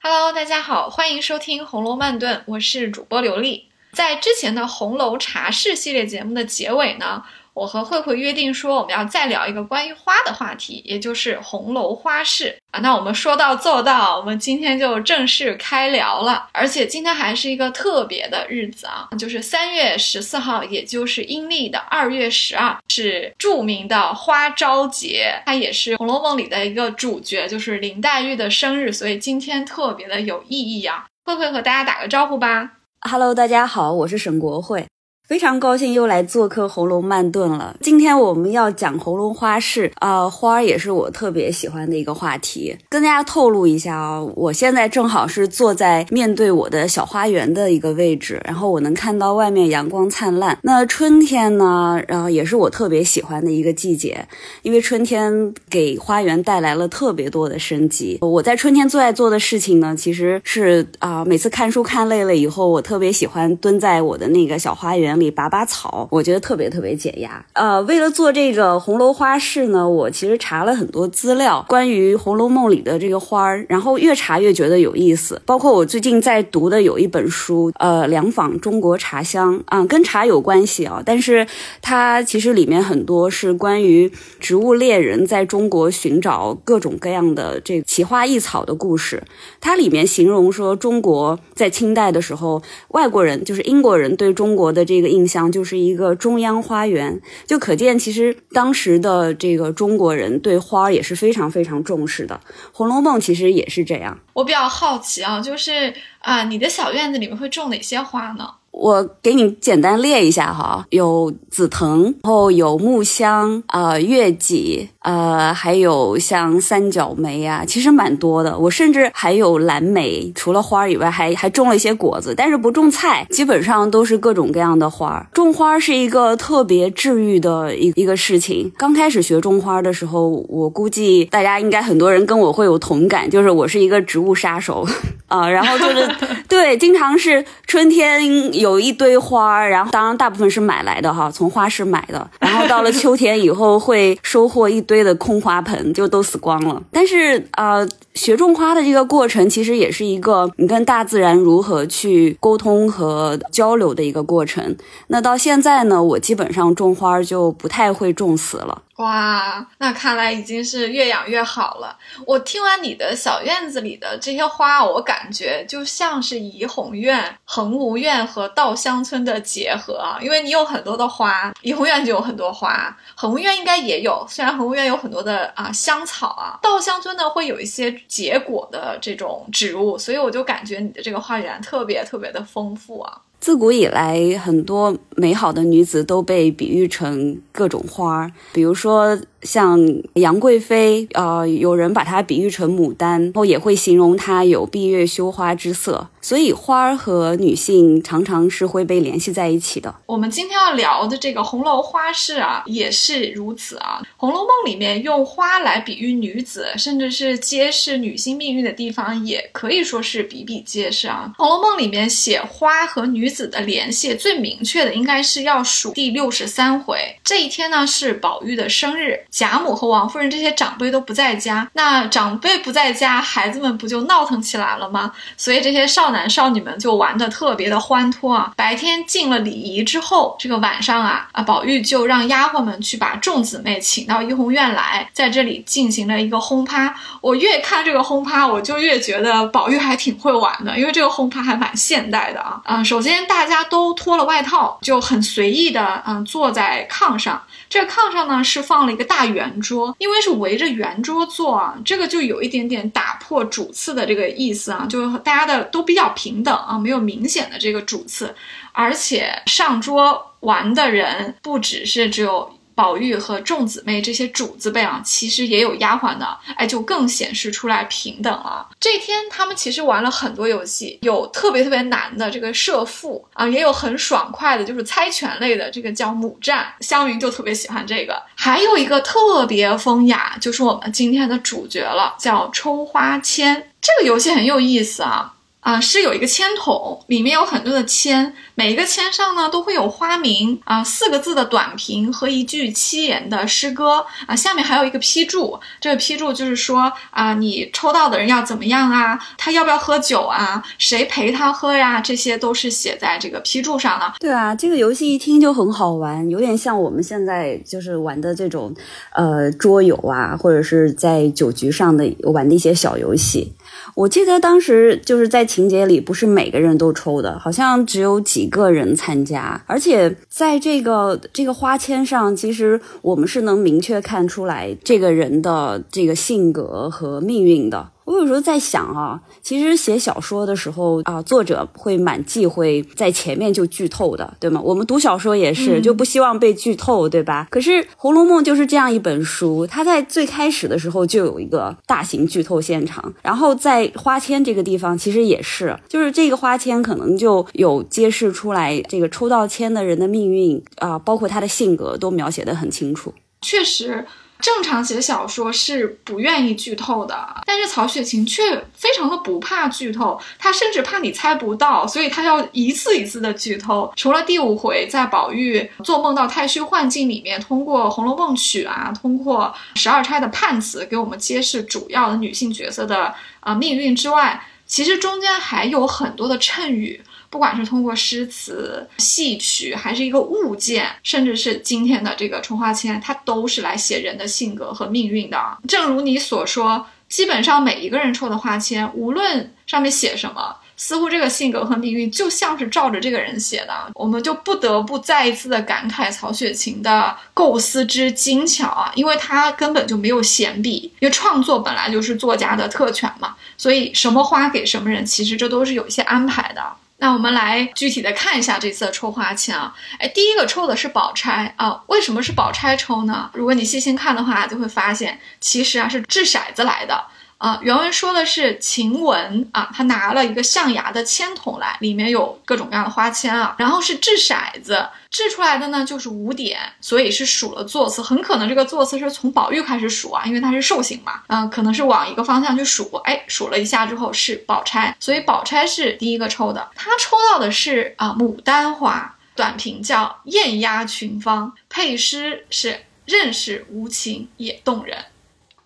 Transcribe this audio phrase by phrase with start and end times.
[0.00, 3.68] Hello，大家好，欢迎收听《红楼慢炖》，我是主播刘丽。
[3.92, 7.24] 在之前的红楼茶室系列节目的结尾呢，
[7.58, 12.78] 我和慧慧约定说，我们要再聊一个关于花的话题，也就是红楼花市啊。
[12.78, 16.48] 那我们说到做到，我们今天就正式开聊了。
[16.52, 31.06] 而且今天还是一个特别的日子啊，就是三月十四号，也就是阴历的二月十二，是著名的花朝节，它也是《红楼梦》里的一个主角，就是林黛玉的生日，所以今天特别的有意义啊。
[31.24, 32.70] 慧慧和大家打个招呼吧。
[33.00, 34.86] Hello，大家好，我是沈国慧。
[35.28, 37.76] 非常高兴又来做客《红楼慢炖》了。
[37.82, 42.74] 今天我们要讲红楼花市啊，花儿也是我特别喜欢的一个话题。
[42.88, 50.58] 跟大家透露一下啊，我现在正好是坐在面对我的小花园的一个位置，然后我能看到外面阳光灿烂。
[50.62, 54.26] 那春天呢，然后也是我特别喜欢的一个季节，
[54.62, 58.16] 因为春天给花园带来了特别多的生机。
[58.22, 65.17] 我在春天最爱做的事情呢，其实是啊，每次看书看累了以后，我特别喜欢蹲在我的那个小花园。
[65.18, 67.44] 里拔拔草，我觉得特别特别解压。
[67.54, 75.42] 呃，为了做这个红楼花市呢，我其实查了很多资料，关于《红楼梦》里的这个花儿，然后越查越觉得有意思。
[75.44, 81.44] 包括我最近在读的有一本书，呃，《良访中国茶香》啊，跟茶有关系啊，但是
[81.82, 89.22] 它其实里面很多是关于植物猎人在中国寻找各种各样的这奇花异草的故事。
[89.60, 95.07] 它里面形容说，中国在清代的时候，外国人就是英国人对中国的这个。
[95.08, 102.40] 印象就是一个中央花园，就可见其实当时的这个中国人对花也是非常非常重视的。
[102.72, 104.18] 《红楼梦》其实也是这样。
[104.34, 108.48] 我比较好奇啊，就是啊，你的小院子里面会种哪些花呢？
[108.70, 118.56] 我给你简单列一下哈，有紫藤，然后有木香，呃，月季，呃，还有像三角梅啊，其实蛮多的。
[118.56, 125.26] 我甚至还有蓝莓，除了花以外，还还种了一些果子，但是不种菜，基本上都是各种各样的花。
[125.32, 128.70] 种花是一个特别治愈的一一个事情。
[128.76, 134.86] 刚开始学种花的时候，我估计大家应该很多人跟我会有同感，就是我是一个植物杀手
[135.26, 136.08] 啊，然后就是
[136.46, 138.68] 对，经常是春天有。
[138.68, 142.28] 有一堆花，然后当然大部分是买来的哈，从花市买的。
[142.40, 146.82] 然后到了秋天以后，会收获一堆的空花盆，就都死光了。
[146.90, 147.86] 但是啊，
[148.18, 154.76] 学种花的这个过程，其实也是一个你跟大自然如何去沟通和交流的一个过程。
[155.06, 158.82] 那到现在呢，我基本上种花就不太会种死了。
[158.96, 161.96] 哇，那看来已经是越养越好了。
[162.26, 170.18] 我听完你的小院子里的这些花，我感觉就像是怡红院、恒芜院和稻香村的结合啊。
[170.20, 174.26] 因为你有很多的花，怡红院就有很多花，恒芜院应该也有。
[174.28, 183.22] 虽然恒芜院有很多的啊香草啊，稻香村呢会有一些结果的这种植物，所以我就感觉你的这个花园特别特别的丰富啊。
[183.38, 189.16] 自古以来，很多美好的女子都被比喻成各种花儿，比如说。
[189.42, 189.78] 像
[190.14, 196.08] 杨贵妃，呃，有人把它比喻成牡丹，然后也会形容她有闭月羞花之色。
[196.20, 199.94] 所以花儿和女性常常是会被联系在一起的。
[200.04, 204.00] 我们今天要聊的这个红楼花市啊，也是如此啊。
[204.16, 211.32] 《红楼梦》里面用花来比喻女子，甚至是揭示女性命运的地方，也可以说是比比皆是啊。
[211.38, 216.98] 《红楼梦》里面写花和女子的联系最明确的，应该是要数第六十三回。
[217.24, 219.20] 这一天呢，是宝玉的生日。
[219.30, 225.12] 贾母和王夫人这些长辈都不在家，那长辈不在家，孩子们不就闹腾起来了吗？
[225.36, 228.52] 所以这些少男少女们就玩的特别的欢脱啊！
[228.56, 236.94] 白天尽了礼仪之后，这个晚上啊啊，宝玉就让丫鬟们去把众姊妹请到怡红院来，在这里进行了一个轰趴。
[237.20, 242.60] 我越看这个轰趴，我就越觉得宝玉还挺会玩的，因为这个轰趴还蛮现代的啊。
[242.64, 247.42] 嗯，首先大家都脱了外套，就很随意的嗯坐在炕上。
[247.68, 258.34] 这炕上呢是放了一个大圆桌，因为是围着圆桌坐啊，这个就有一点点打破主次的这个意思啊，就大家的都比较平等啊，没有明显的这个主次，
[258.72, 262.57] 而且上桌玩的人不只是只有。
[262.78, 268.68] 宝玉和众姊妹这些主子辈啊，其实也有丫鬟的，哎，就更显示出来平等了。
[268.78, 276.72] 这天他们其实玩了很多游戏，有特别特别难的这个射覆啊，也有很爽快的，就是猜拳类的，这个叫母战。
[276.78, 283.72] 湘云就特别喜欢这个，还有一个特别风雅，就是我们今天的主角了，叫抽花签。
[283.80, 285.34] 这个游戏很有意思啊。
[285.68, 304.14] 啊，是有一个签筒，里面有很多的签，每一个签上呢都会有花名啊，四个字的短评和一句七言的诗歌啊，下面还有一个批注，这个批注就是说啊，你抽到的人要怎么样啊，他要不要喝酒啊，谁陪他喝呀，这些都是写在这个批注上的。
[304.20, 308.74] 对啊，这个游戏一听就很好玩，有点像我们现在就是玩的这种
[309.14, 313.52] 呃桌游啊，或者是在酒局上的玩的一些小游戏。
[313.94, 319.60] 我记得当时就是在情节里，不是每个人都抽的，好像只有几个人参加。
[319.66, 327.90] 而且在这个这个花签上，其实我们是能明确看出来这个人的这个性格和命运的。
[328.08, 334.58] 我有时候在想啊，其实写小说的时候啊，作者会蛮忌讳在前面就剧透的，对吗？
[334.64, 337.46] 我们读小说也是，就不希望被剧透，对吧？
[337.50, 353.12] 可是《红楼梦》就是这样一本书，它在最开始的时候就有一个大型剧透现场，然后在花签这个地方其实也是，就是这个花签可能就有揭示出来这个抽到签的人的命运啊，包括他的性格都描写的很清楚，
[353.42, 354.06] 确实。
[354.40, 363.92] 正常写小说是不愿意剧透的，但是曹雪芹却非常的不怕剧透，他甚至怕你猜不到，所以他要一次一次的剧透。
[363.96, 377.02] 除了第五回在宝玉做梦到太虚幻境里面，通过《红楼梦曲》啊，通过十二钗的判词给我们揭示主要的女性角色的啊命运之外，其实中间还有很多的衬语。
[377.30, 385.38] 不管是通过诗词、戏曲，还是一个物件，甚至是今天的这个冲花签，它都是来写人的性格和命运的。
[385.66, 393.74] 正如你所说，基本上每一个人抽的花签，无论上面写什么，似乎这个性格和命运就像是照着这个人写的。
[393.94, 406.62] 我们就不得不再一次的感慨曹雪芹的构思之精巧啊，因为他根本就没有闲笔，因为创作本来就是作家的特权嘛，所以什么花给什么人，其实这都是有一些安排的。
[407.00, 413.30] 那我们来具体的看一下这次的抽花签啊，哎，第一个抽的是宝钗啊，为什么是宝钗抽呢？
[413.34, 417.06] 如果你细心看的话，就会发现其实啊是掷骰子来的。
[417.38, 444.98] 啊，原文说的是晴雯啊，她拿了一个象牙的签筒来，里面有各种各样的花签啊，然后是掷骰子，掷出来的呢就是五点，所以是数了座次，很可能这个座次是从宝玉开始数啊，因为他是寿星嘛，嗯，可能是往一个方向去数，哎，数了一下之后是宝钗，所以宝钗是第一个抽的，她抽到的是啊牡丹花，短评叫艳压群芳，配诗是认识无情也动人。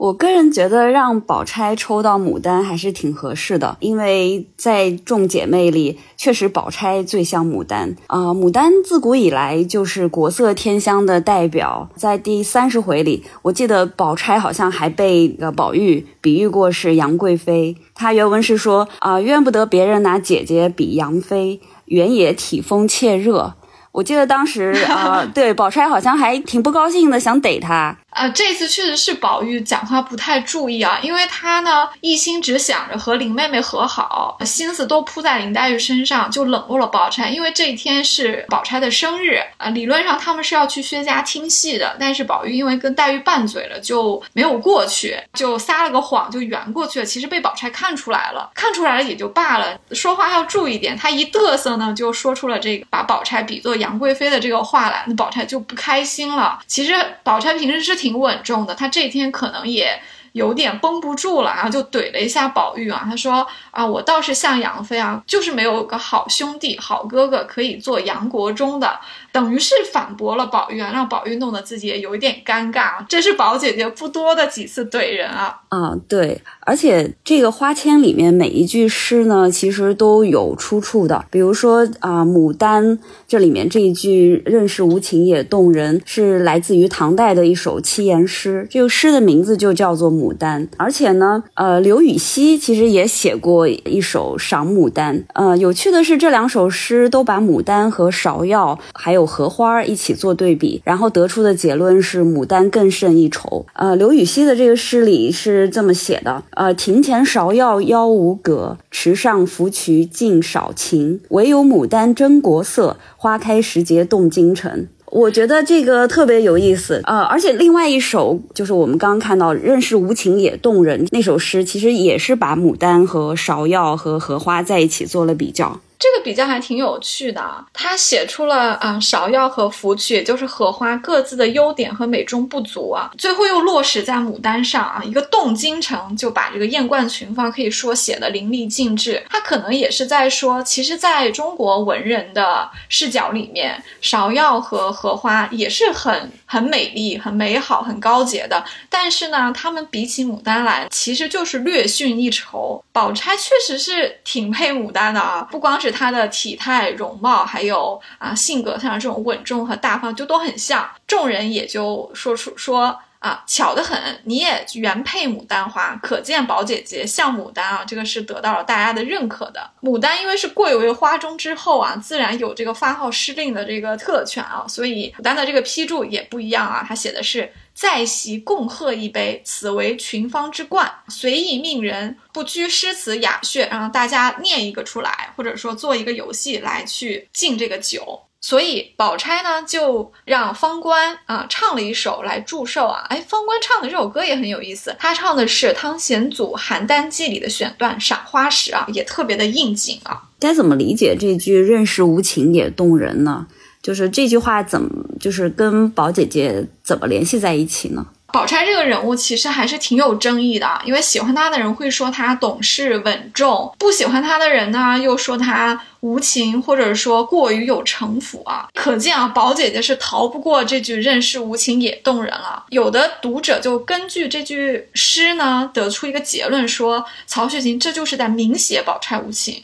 [0.03, 8.35] 我个人觉得让宝钗抽到牡丹还是挺合适的，因为在众姐妹里，确实宝钗最像牡丹啊。
[8.35, 17.77] 牡丹自古以来就是国色天香的代表，在第三十回里，我记得宝钗好像还被呃宝玉比喻过是杨贵妃。
[17.95, 23.55] 他原文是说啊，怨不得别人拿姐姐比杨妃，原也体风怯热。
[23.93, 27.95] 我记得当时啊， 对宝钗好像还挺不高兴的，想逮他。
[28.11, 37.31] 呃，这次确实是宝玉讲话不太注意啊，因为他呢一心只想着和林妹妹和好，心思都扑在林黛玉身上，就冷落了宝钗。
[37.31, 47.07] 因为这一天是宝钗的生日啊，理论上他们是要去薛家听戏的，但是宝玉因为跟黛玉拌嘴了，就没有过去，就撒了个谎，就圆过去了。
[47.07, 50.95] 其实被宝钗看出来了，看出来了也就罢了，说话要注意点。
[50.95, 56.59] 他一嘚瑟呢，就说出了这个把宝钗比作杨贵妃的这个话来，那宝钗就不开心了。
[56.67, 57.93] 其实宝钗平时是。
[58.03, 60.01] 挺稳重的，她这天可能也
[60.33, 63.03] 有点绷不住了，然后就怼了一下宝玉啊。
[63.09, 68.99] 她说：“啊，我倒是像杨妃啊，就是没有个好兄弟、好哥哥可以做杨国忠的。”
[69.33, 73.05] 等于是反驳了宝玉啊，让宝玉弄得自己也有一点尴尬。
[73.09, 75.61] 这是宝姐姐不多的几次怼人啊。
[75.71, 81.25] 啊，对，而且这个花签里面每一句诗呢，其实都有出处的。
[81.31, 90.67] 比如说啊，《牡丹》这里面这一句“认识无情也动人”是来自于唐代的一首七言诗，这个诗的名字就叫做《牡丹》。
[90.77, 95.19] 而且呢，呃，刘禹锡其实也写过一首《赏牡丹》。
[95.33, 103.67] 呃，有趣的是，这两首诗都把牡丹和芍药还有荷花一起做对比，然后得出的结论是牡丹更胜一筹。
[103.75, 111.21] 呃，刘禹锡的这个诗里是这么写的：呃，庭前芍药妖无格，池上芙蕖净少情。
[111.29, 114.87] 唯有牡丹真国色，花开时节动京城。
[115.07, 117.03] 我觉得这个特别有意思。
[117.05, 125.81] 呃，而且另外一首就是我们刚刚看到“认识无情也动人”那首诗，其实也是把牡丹和芍药和荷花在一起做了比较。
[126.03, 139.25] 这个比较还挺有趣的啊，他写出了啊芍药和芙蕖，也就是荷花各自的优点和美中不足啊，最后又落实在牡丹上啊，一个动京城就把这个艳冠群芳可以说写的淋漓尽致。
[139.31, 152.83] 他可能也是在说，其实在中国文人的视角里面，芍药和荷花也是很很美丽、很美好、很高洁的，但是呢，他们比起牡丹来，其实就是略逊一筹。
[152.93, 155.92] 宝钗确实是挺配牡丹的啊，不光是。
[155.93, 160.91] 她的体态、容貌，还有啊性格上这种稳重和大方，就都很像。
[161.07, 167.85] 众人也就说出说啊，巧得很，你也原配牡丹花，可见宝姐姐像牡丹啊。
[167.87, 169.71] 这个是得到了大家的认可的。
[169.83, 177.53] 牡丹因为是贵为花中之后啊，自然有这个发号施令的这个特权啊，所以牡丹的这个批注也不一样啊，他写的是。
[177.75, 180.91] 在席共贺一杯，此为群芳之冠。
[181.09, 188.23] 随意命人不拘诗词雅谑，让大家念一个出来，或者说做一个游戏来去敬这个酒。
[188.45, 193.07] 所以宝钗呢，就让方官啊唱了一首来祝寿啊。
[193.09, 200.23] 哎，方官唱的这首歌也很有意思，他唱的是汤显祖《邯郸记》里的选段《赏花时》啊，也特别的应景啊。
[200.41, 203.47] 该怎么理解这句“任时无情也动人”呢？
[203.83, 208.07] 就是这句话怎么就是跟宝姐姐怎么联系在一起呢？
[208.33, 218.69] 宝钗这个人物其实还是挺有争议的，因为喜欢她的人会说她懂事稳重，不喜欢她的人呢又说她无情，或者说过于有城府啊。
[218.73, 222.65] 可见啊，宝姐姐是逃不过这句“任是无情也动人”了。
[222.71, 229.63] 有的读者就根据这句诗呢得出一个结论，说曹雪芹这就是在明写宝钗无情。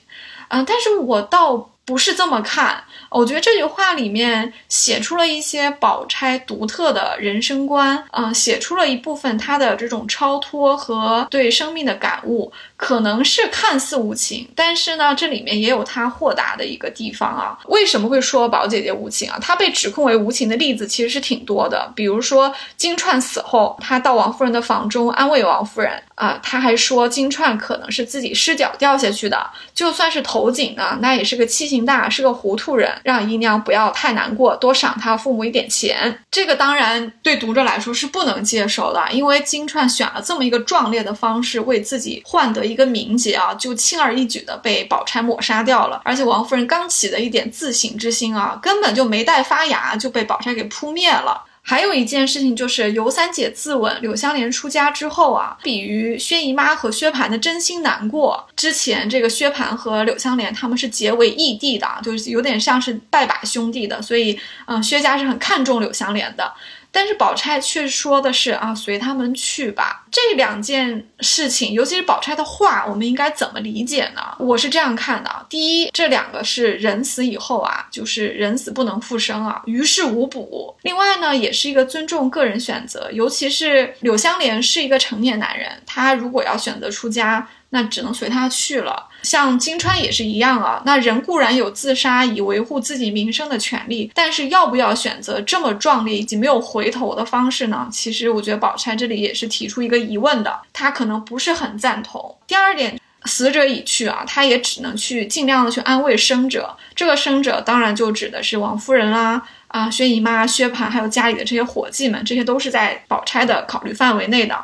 [0.49, 2.85] 嗯，但是我倒不是这么看。
[3.09, 12.53] 我觉得这句话里面写出了一些宝钗独特的人生观，嗯，写出了一部分她的这种超脱和对生命的感悟。
[12.79, 17.59] 可能是看似无情，但是呢，这里面也有她豁达的一个地方啊。
[17.67, 19.37] 为什么会说宝姐姐无情啊？
[19.43, 21.93] 她被指控为无情的例子其实是挺多的。
[21.97, 36.17] 比如说金钏死后，她到王夫人的房中安慰王夫人啊，她还说金钏可能是自己失脚掉下去的，就算是投井呢，那也是个气性大，是个糊涂人，让姨娘不要太难过，多赏她父母一点钱。
[36.31, 42.68] 这个当然对读者来说是不能接受的，因为金钏选了这么一个壮烈的方式为自己换得。
[42.69, 46.01] 一个名节啊，就轻而易举的被宝钗抹杀掉了。
[46.05, 51.45] 而且王夫人刚起的一点自省之心啊，根本就没带发芽，就被宝钗给扑灭了。
[51.61, 58.43] 还有一件事情就是尤三姐自刎，柳湘莲出家之后啊，比喻薛姨妈和薛蟠的真心难过。
[58.57, 66.51] 之前这个薛蟠和柳湘莲他们是结为义弟的，就是有点像是拜把兄弟的，所以嗯，薛家是很看重柳湘莲的。
[66.91, 70.07] 但是宝钗却说的是啊，随他们去吧。
[70.11, 74.23] 这两件事情，尤其是宝钗的话，我们应该怎么理解呢？
[74.39, 80.75] 我是这样看的：第一，这两个是人死以后啊，就是人死不能复生啊，于事无补。
[80.83, 87.49] 另外呢，也是一个尊重个人选择，尤其是柳湘莲是一个成年男人，他如果要选择出家。
[87.71, 89.09] 那只能随他去了。
[89.23, 90.81] 像金钏也是一样啊。
[90.87, 97.89] 那人固然有自杀以维护自己名声的权利，但是要不要选择这么壮烈以及没有回头的方式呢？
[97.91, 102.37] 其实我觉得宝钗这里也是提出一个疑问的，她可能不是很赞同。
[102.47, 106.77] 第二点，死者已去啊，她也只能去尽量的去安慰生者。
[106.95, 114.57] 这个生者当然就指的是王夫人啦，啊，薛姨妈、薛蟠，还有家里的这些伙计们，这些都是在宝钗的考虑范围内的。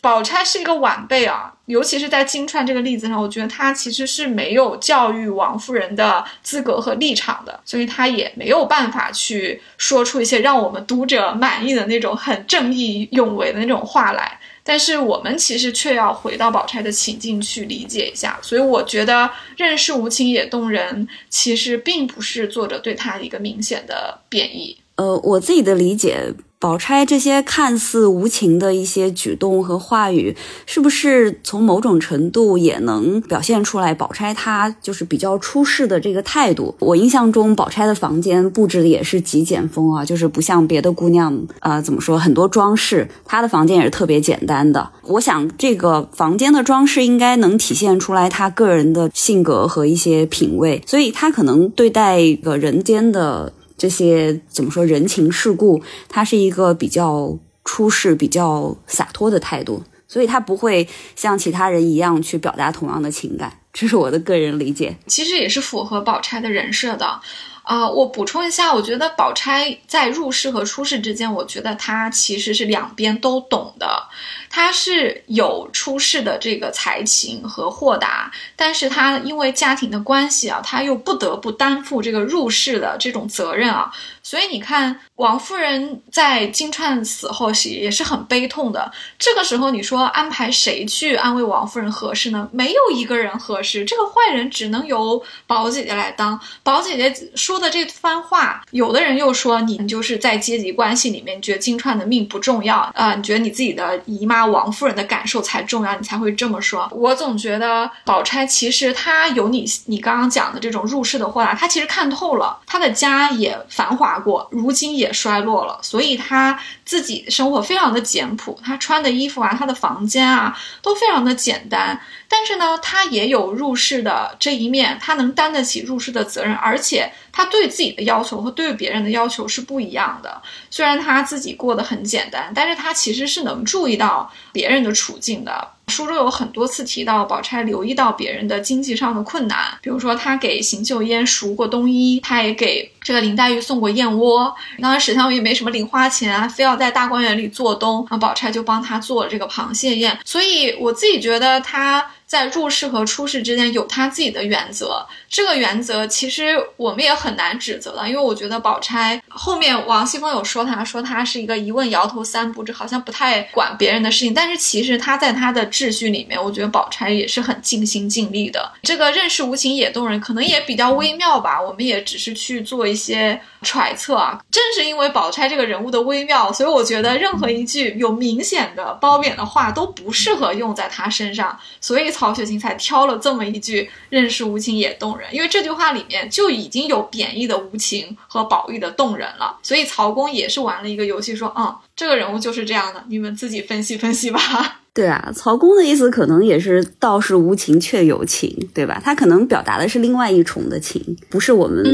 [0.00, 14.38] 宝钗是一个晚辈啊，尤其是在金钏这个例子上，我觉得她其实是没有教育王夫人的资格和立场的，所以她也没有办法去说出一些让我们读者满意的那种很正义勇为的那种话来。
[14.62, 24.76] 但是我们其实却要回到宝钗的情境去理解一下，所以我觉得“任是无情也动人”其实并不是作者对她一个明显的贬义。
[24.96, 26.32] 呃，我自己的理解。
[26.60, 30.36] 宝钗这些看似无情的一些举动和话语，
[30.66, 36.74] 是不是从某种程度也能表现出来宝钗她就是比较出世的这个态度？
[36.80, 44.90] 我印象中，宝钗的房间布置的也是极简风啊，就是不像别的姑娘，呃，怎么说很多装饰，她的房间也是特别简单的。
[45.04, 53.52] 我想这个房间的装饰应该能体现出来她个人的性格和一些品味，所以她可能对待一个人间的。
[53.78, 64.96] 这些怎么说人情世故，他是一个比较出世、比较洒脱的态度，所以他不会像其他人一样去表达同样的情感，这是我的个人理解。
[65.06, 67.20] 其实也是符合宝钗的人设的。
[67.68, 74.08] 啊，我补充一下，我觉得宝钗在入世和出世之间，我觉得她其实是两边都懂的。
[74.48, 83.92] 她是有出世的这个才情和豁达，但是她因为家庭的关系啊，她又不得不担负这个入世的这种责任啊。
[84.28, 88.92] 所以你看，王夫人在金钏死后是也是很悲痛的。
[89.18, 92.46] 这个时候，你说安排谁去安慰王夫人合适呢？
[92.52, 96.38] 没有一个人合适，这个坏人只能由宝姐姐来当。
[96.62, 106.86] 宝姐姐说的这番话，有的人又说你就是在阶级关系里面觉得金钏的命不重要啊，你觉得你自己的姨妈王夫人的感受才重要，你才会这么说。
[106.92, 114.17] 我总觉得宝钗其实她有你你刚刚讲的这种入世的豁达，她其实看透了，她的家也繁华。
[114.18, 122.00] 过，如今也衰落了，所以他自己生活非常的简朴，他穿的衣服啊，他的房间啊都非常的简单。
[122.30, 130.42] 但是呢，他也有入世的这一面，他能担得起入世的责任，而且他对自己的要求和对别人的要求是不一样的。
[130.70, 135.68] 虽然他自己过得很简单，但是他其实是能注意到别人的处境的。
[135.88, 144.54] 书中有很多次提到，宝钗留意到别人的经济上的困难，比如说她给邢岫烟赎过冬衣，她也给这个林黛玉送过燕窝。
[144.82, 150.18] 当时史湘云没什么零花钱，非要在大观园里做冬，那宝钗就帮她做了这个螃蟹宴。
[150.26, 152.04] 所以我自己觉得她。
[152.28, 168.70] 在入世和出世之间有他自己的原则，这个原则其实我们也很难指责的，因为我觉得宝钗后面王熙凤有说她说她是一个一问摇头三不知，好像不太管别人的事情，但是其实她在她的秩序里面，我觉得宝钗也是很尽心尽力的。
[168.82, 174.40] 这个认识无情也动人，可能也比较微妙吧，我们也只是去做一些揣测啊。
[174.50, 182.08] 正是因为宝钗这个人物的微妙，所以我觉得任何一句有明显的褒贬的话都不适合用在她身上，所以。
[182.18, 194.40] 曹雪芹才挑了这么一句“认识无情也动人”，因为这句话里面就已经有贬义的无情和宝玉的动人了，所以曹公也是玩了一个游戏，说：“嗯，这个人物就是这样的，你们自己分析分析吧。
[194.94, 199.00] ”对啊，曹公的意思可能也是“道是无情却有情”，对吧？
[199.04, 201.84] 他可能表达的是另外一重的情，不是我们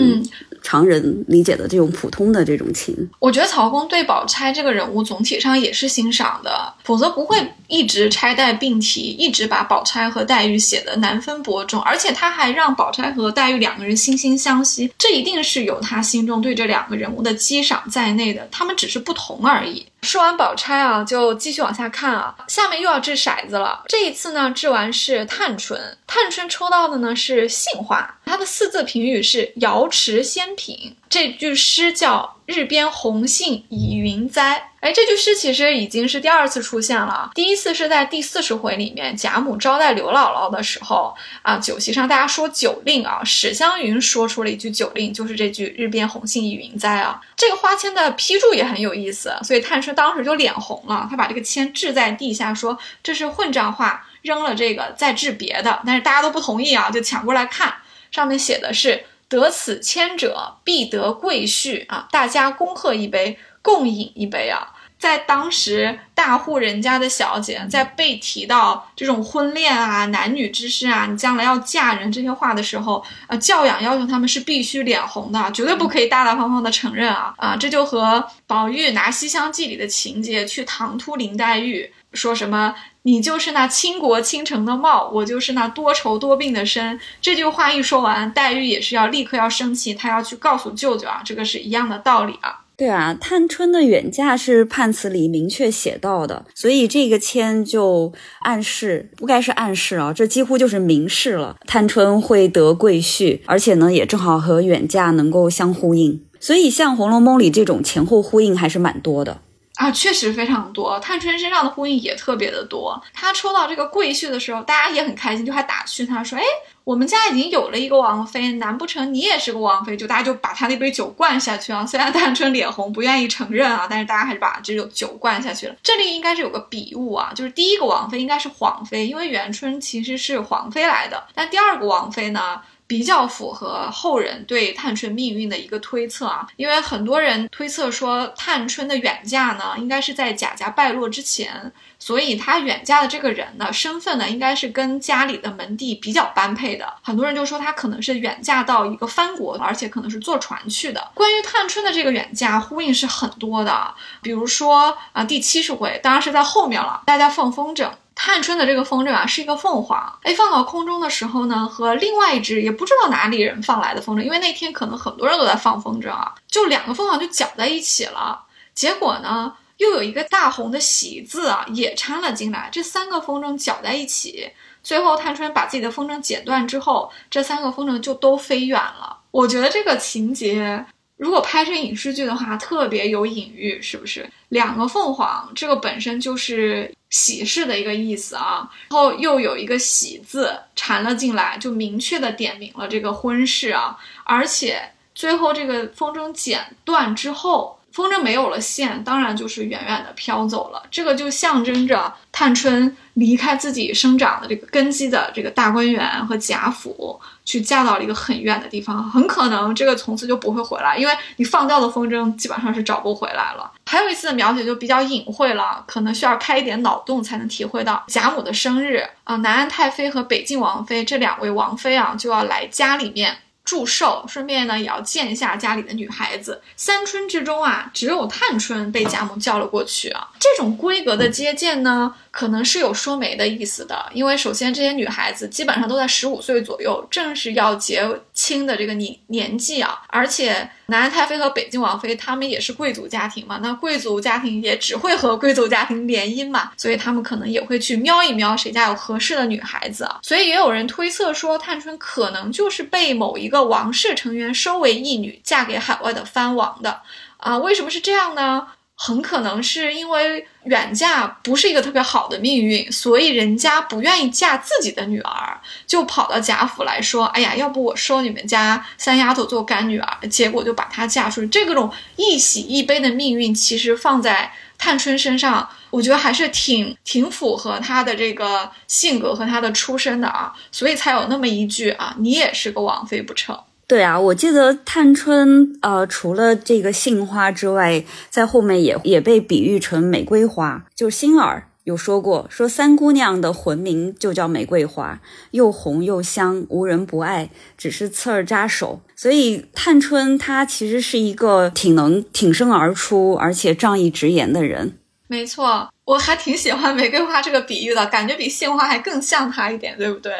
[0.64, 3.08] 常人理解的这种普通的这种情。
[3.20, 19.84] 我觉得曹公对宝钗这个人物总体上也是欣赏的，否则不会一直钗黛并提，一直把宝钗和黛玉写的难分伯仲，而且他还让宝钗和黛玉两个人惺惺相惜，这一定是有他心中对这两个人物的激赏在内的，他们只是不同而已。
[20.04, 22.34] 说完宝钗啊，就继续往下看啊。
[22.46, 23.82] 下面又要掷骰子了。
[23.88, 25.96] 这一次呢，掷完是探春。
[26.06, 30.94] 探春抽到的呢是杏花，它的四字评语是“瑶池仙品”。
[31.14, 34.70] 这句诗叫“日边红杏倚云栽”。
[34.82, 37.30] 哎，这句诗其实已经是第二次出现了。
[37.36, 47.20] 第一次是在第四十回里面，贾母招待刘姥姥的时候啊，酒席上大家说酒令啊，史湘云说出了一句酒令，就是这句“日边红杏倚云栽”啊。
[47.36, 55.80] 这个花签的批注也很有意思，所以探春当时就脸红了，她把这个签掷在地下，说这是混账话，扔了这个再掷别的。
[55.86, 57.72] 但是大家都不同意啊，就抢过来看，
[58.10, 64.70] 上面写的是得此签者必得贵婿啊，大家恭贺一杯，共饮一杯啊。
[64.96, 77.54] 在当时，大户人家的小姐在被提到这种婚恋啊、男女之事啊，你将来要嫁人这些话的时候，呃，教养要求他们是必须脸红的，绝对不可以大大方方的承认啊啊！
[77.54, 82.74] 这就和宝玉拿《西厢记》里的情节去唐突林黛玉，说什么
[83.06, 92.62] “你就是那倾国倾城的貌，我就是那多愁多病的身”，这句话一说完，黛玉也是要立刻要生气，她要去告诉舅舅啊，这个是一样的道理啊。
[92.78, 106.24] 对啊，探春的远嫁是判词里明确写到的，所以这个签就暗示，不该是暗示啊，这几乎就是明示了，探春会得贵婿，而且呢，也正好和远嫁能够相呼应。
[106.40, 109.42] 所以像《红楼梦》里这种前后呼应还是蛮多的。
[109.76, 113.02] 啊，确实非常多，探春身上的呼应也特别的多。
[113.12, 116.44] 她抽到这个贵婿的时候，大家也很开心，就还打趣她说：“哎，
[116.84, 121.84] 我们家已经有了一个王妃，难不成你也是个王妃？”就大家就把她那杯酒灌下去啊。
[121.84, 125.74] 虽然探春脸红，不愿意承认啊，但是大家还是把这酒酒灌下去了。
[125.82, 132.60] 这里应该是有个笔误啊，就是第一个王妃应该是皇妃，因为元春其实是皇妃来的，但第二个王妃呢？
[132.94, 146.86] 比较符合后人对探春命运的一个推测啊，因为很多人推测说探春的远嫁呢，应该是在贾家败落之前，所以她远嫁的这个人呢，身份呢，应该是跟家里的门第比较般配的。
[147.02, 151.10] 很多人就说她可能是远嫁到一个藩国，而且可能是坐船去的。
[151.14, 157.90] 关于探春的这个远嫁，呼应是很多的，比如说啊，第七十回，当然是在后面了，大家放风筝。
[158.14, 168.44] 探春的这个风筝啊是一个凤凰，哎，放到空中的时候呢，和另外一只也不知道哪里人放来的风筝，因为那天可能很多人都在放风筝啊，就两个凤凰就搅在一起了。
[168.74, 174.50] 结果呢，又有一个大红的喜字啊也掺了进来，这三个风筝搅在一起，
[174.82, 179.18] 最后探春把自己的风筝剪断之后，这三个风筝就都飞远了。
[179.30, 180.84] 我觉得这个情节。
[181.16, 184.28] 如果拍成影视剧的话，特别有隐喻，是不是？
[184.48, 193.96] 两个凤凰，这个本身就是喜事的一个意思啊，然后又有一个喜字缠了进来，就明确的点明了这个婚事啊。
[194.24, 197.78] 而且最后这个风筝剪断之后。
[197.94, 200.82] 风筝没有了线，当然就是远远的飘走了。
[200.90, 213.70] 这个就象征着探春离开自己生长的这个根基的这个大观园和贾府，去嫁到了一个很远的地方，很可能这个从此就不会回来，因为你放掉的风筝基本上是找不回来了。
[213.86, 218.02] 还有一次的描写就比较隐晦了，可能需要开一点脑洞才能体会到。
[218.08, 223.36] 贾母的生日啊，南安太妃和北静王妃这两位王妃啊，就要来家里面。
[223.64, 226.60] 祝寿，顺便呢也要见一下家里的女孩子。
[226.76, 230.28] 三春之中啊，只有探春被贾母叫了过去啊。
[230.38, 234.04] 这种规格的接见呢，可能是有说媒的意思的。
[234.12, 240.02] 因为首先这些女孩子基本上都在十五岁左右，正是要结亲的这个年年纪啊。
[240.08, 250.18] 而且南安太妃和北静王妃她们也是贵族家庭嘛，那贵族家庭也只会和贵族家庭联姻嘛，所以他们可能也会去瞄一瞄谁家有合适的女孩子啊。
[250.22, 253.53] 所以也有人推测说，探春可能就是被某一个。
[253.54, 257.00] 个王室成员收为义女，嫁给海外的藩王的，
[257.38, 258.66] 啊，为什么是这样呢？
[258.96, 271.48] 很可能是因为远嫁不是一个特别好的命运，所以人家不愿意嫁自己的女儿，就跑到贾府来说：“哎呀，要不我收你们家三丫头做干女儿。”结果就把她嫁出去。
[271.48, 275.68] 这种一喜一悲的命运，其实放在探春身上。
[275.90, 283.56] 我觉得还是挺挺符合她的这个性格和她的出身的啊，所以才有那么一句啊，你也是个王妃不成？
[283.86, 290.84] 对啊，我记得探春呃，除了这个杏花之外，在后面也也被比喻成玫瑰花。
[290.96, 295.20] 就心儿有说过，说三姑娘的魂名就叫玫瑰花，
[295.50, 299.00] 又红又香，无人不爱，只是刺儿扎手。
[299.14, 304.98] 所以探春她其实是一个挺能挺身而出，而且仗义直言的人。
[305.28, 310.32] 没错，我还挺喜欢玫瑰花这个比喻的，感觉比杏花还更像她一点，对不对？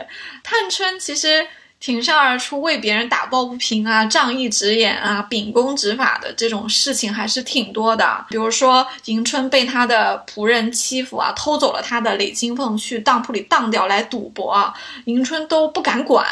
[0.43, 1.47] 探春其实。
[1.85, 8.25] 挺身而出为别人打抱不平啊，仗义直言啊，秉公执法的这种事情还是挺多的。
[8.31, 14.73] 比如说迎春被他的仆人欺负啊，偷走了他的累金凤去当铺里当掉来赌博，
[15.05, 16.27] 迎春都不敢管